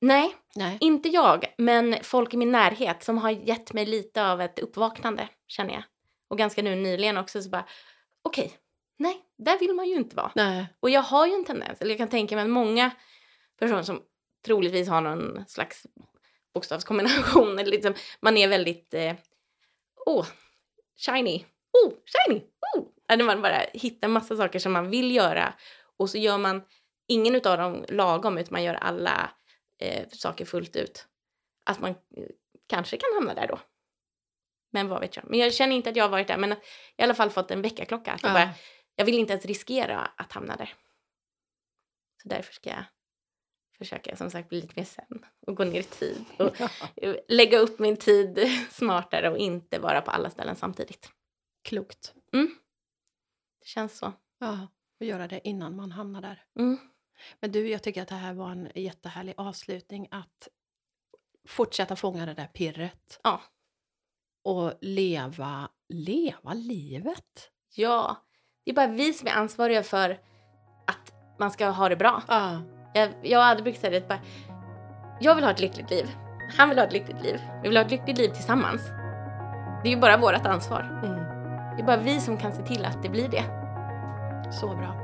[0.00, 0.78] Nej, Nej.
[0.80, 5.28] inte jag, men folk i min närhet som har gett mig lite av ett uppvaknande,
[5.46, 5.82] känner jag.
[6.28, 7.66] Och ganska nu nyligen också så bara,
[8.22, 8.52] okej,
[8.98, 10.32] nej, där vill man ju inte vara.
[10.34, 10.66] Nej.
[10.80, 12.90] Och jag har ju en tendens, eller jag kan tänka mig att många
[13.58, 14.02] personer som
[14.44, 15.86] troligtvis har någon slags
[16.54, 19.14] bokstavskombination, eller liksom, man är väldigt, eh,
[20.06, 20.26] oh,
[20.96, 21.46] shiny,
[21.84, 22.40] oh, shiny,
[22.76, 22.84] oh.
[23.08, 25.54] Att man bara hittar massa saker som man vill göra
[25.96, 26.62] och så gör man
[27.08, 29.30] ingen utav dem lagom utan man gör alla
[29.80, 31.06] eh, saker fullt ut.
[31.70, 31.96] Att man eh,
[32.66, 33.60] kanske kan hamna där då.
[34.72, 35.24] Men vad vet jag.
[35.30, 36.36] Men jag känner inte att jag har varit där.
[36.36, 36.52] Men
[36.96, 38.12] i alla fall fått en väckarklocka.
[38.12, 38.34] Att jag, Ja.
[38.34, 38.50] bara,
[38.96, 40.74] jag vill inte ens riskera att hamna där.
[42.22, 42.84] Så därför ska jag
[43.78, 46.24] försöka som sagt bli lite mer sen och gå ner i tid.
[46.38, 46.56] Och
[47.28, 48.38] lägga upp min tid
[48.70, 51.10] smartare och inte vara på alla ställen samtidigt.
[51.64, 52.14] Klokt.
[53.60, 54.12] Det känns så.
[54.38, 54.68] Ja,
[55.00, 56.44] och göra det innan man hamnar där.
[56.58, 56.78] Mm.
[57.40, 60.48] Men du, jag tycker att det här var en jättehärlig avslutning att
[61.48, 63.20] fortsätta fånga det där pirret.
[63.22, 63.42] Ja.
[64.44, 67.50] Och leva, leva livet.
[67.74, 68.16] Ja,
[68.64, 70.10] det är bara vi som är ansvariga för
[70.86, 72.22] att man ska ha det bra.
[72.28, 72.62] Ja.
[72.92, 74.18] Jag, jag hade brukat säga det bara,
[75.20, 76.10] jag vill ha ett lyckligt liv.
[76.58, 77.40] Han vill ha ett lyckligt liv.
[77.62, 78.82] Vi vill ha ett lyckligt liv tillsammans.
[79.82, 81.00] Det är ju bara vårt ansvar.
[81.04, 81.16] Mm.
[81.76, 83.44] Det är bara vi som kan se till att det blir det.
[84.52, 84.94] Så bra.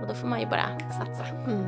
[0.00, 1.24] Och då får man ju bara satsa.
[1.26, 1.66] Mm.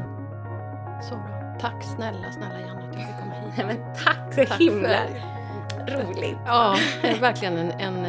[1.02, 1.56] Så bra.
[1.61, 3.52] Tack snälla, snälla Janne att jag fick komma hit.
[3.56, 6.38] Nej, men tack så Tack himla för- roligt.
[6.46, 8.04] Ja, det är verkligen en, en,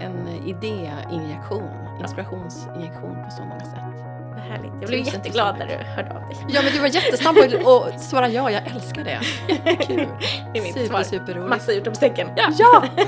[0.00, 4.05] en idéinjektion, inspirationsinjektion på så många sätt.
[4.50, 4.72] Härligt.
[4.80, 6.36] Jag blev Tusen, jätteglad när du hörde av dig.
[6.48, 7.36] Ja, men du var jättesnabb
[7.66, 9.20] att svara ja, jag älskar det.
[9.48, 9.96] Jättekul.
[10.52, 11.02] Det är mitt Super, svar.
[11.02, 11.48] superroligt.
[11.48, 12.28] Massa utropstecken.
[12.36, 12.52] Ja.
[12.58, 12.84] Ja!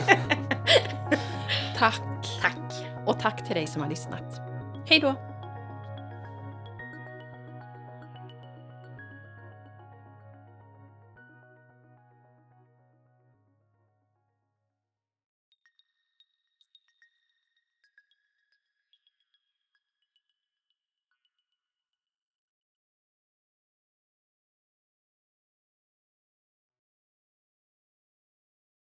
[1.79, 2.01] Tack.
[2.43, 2.57] Tack.
[3.07, 4.41] Och tack till dig som har lyssnat.
[4.87, 5.15] Hej då!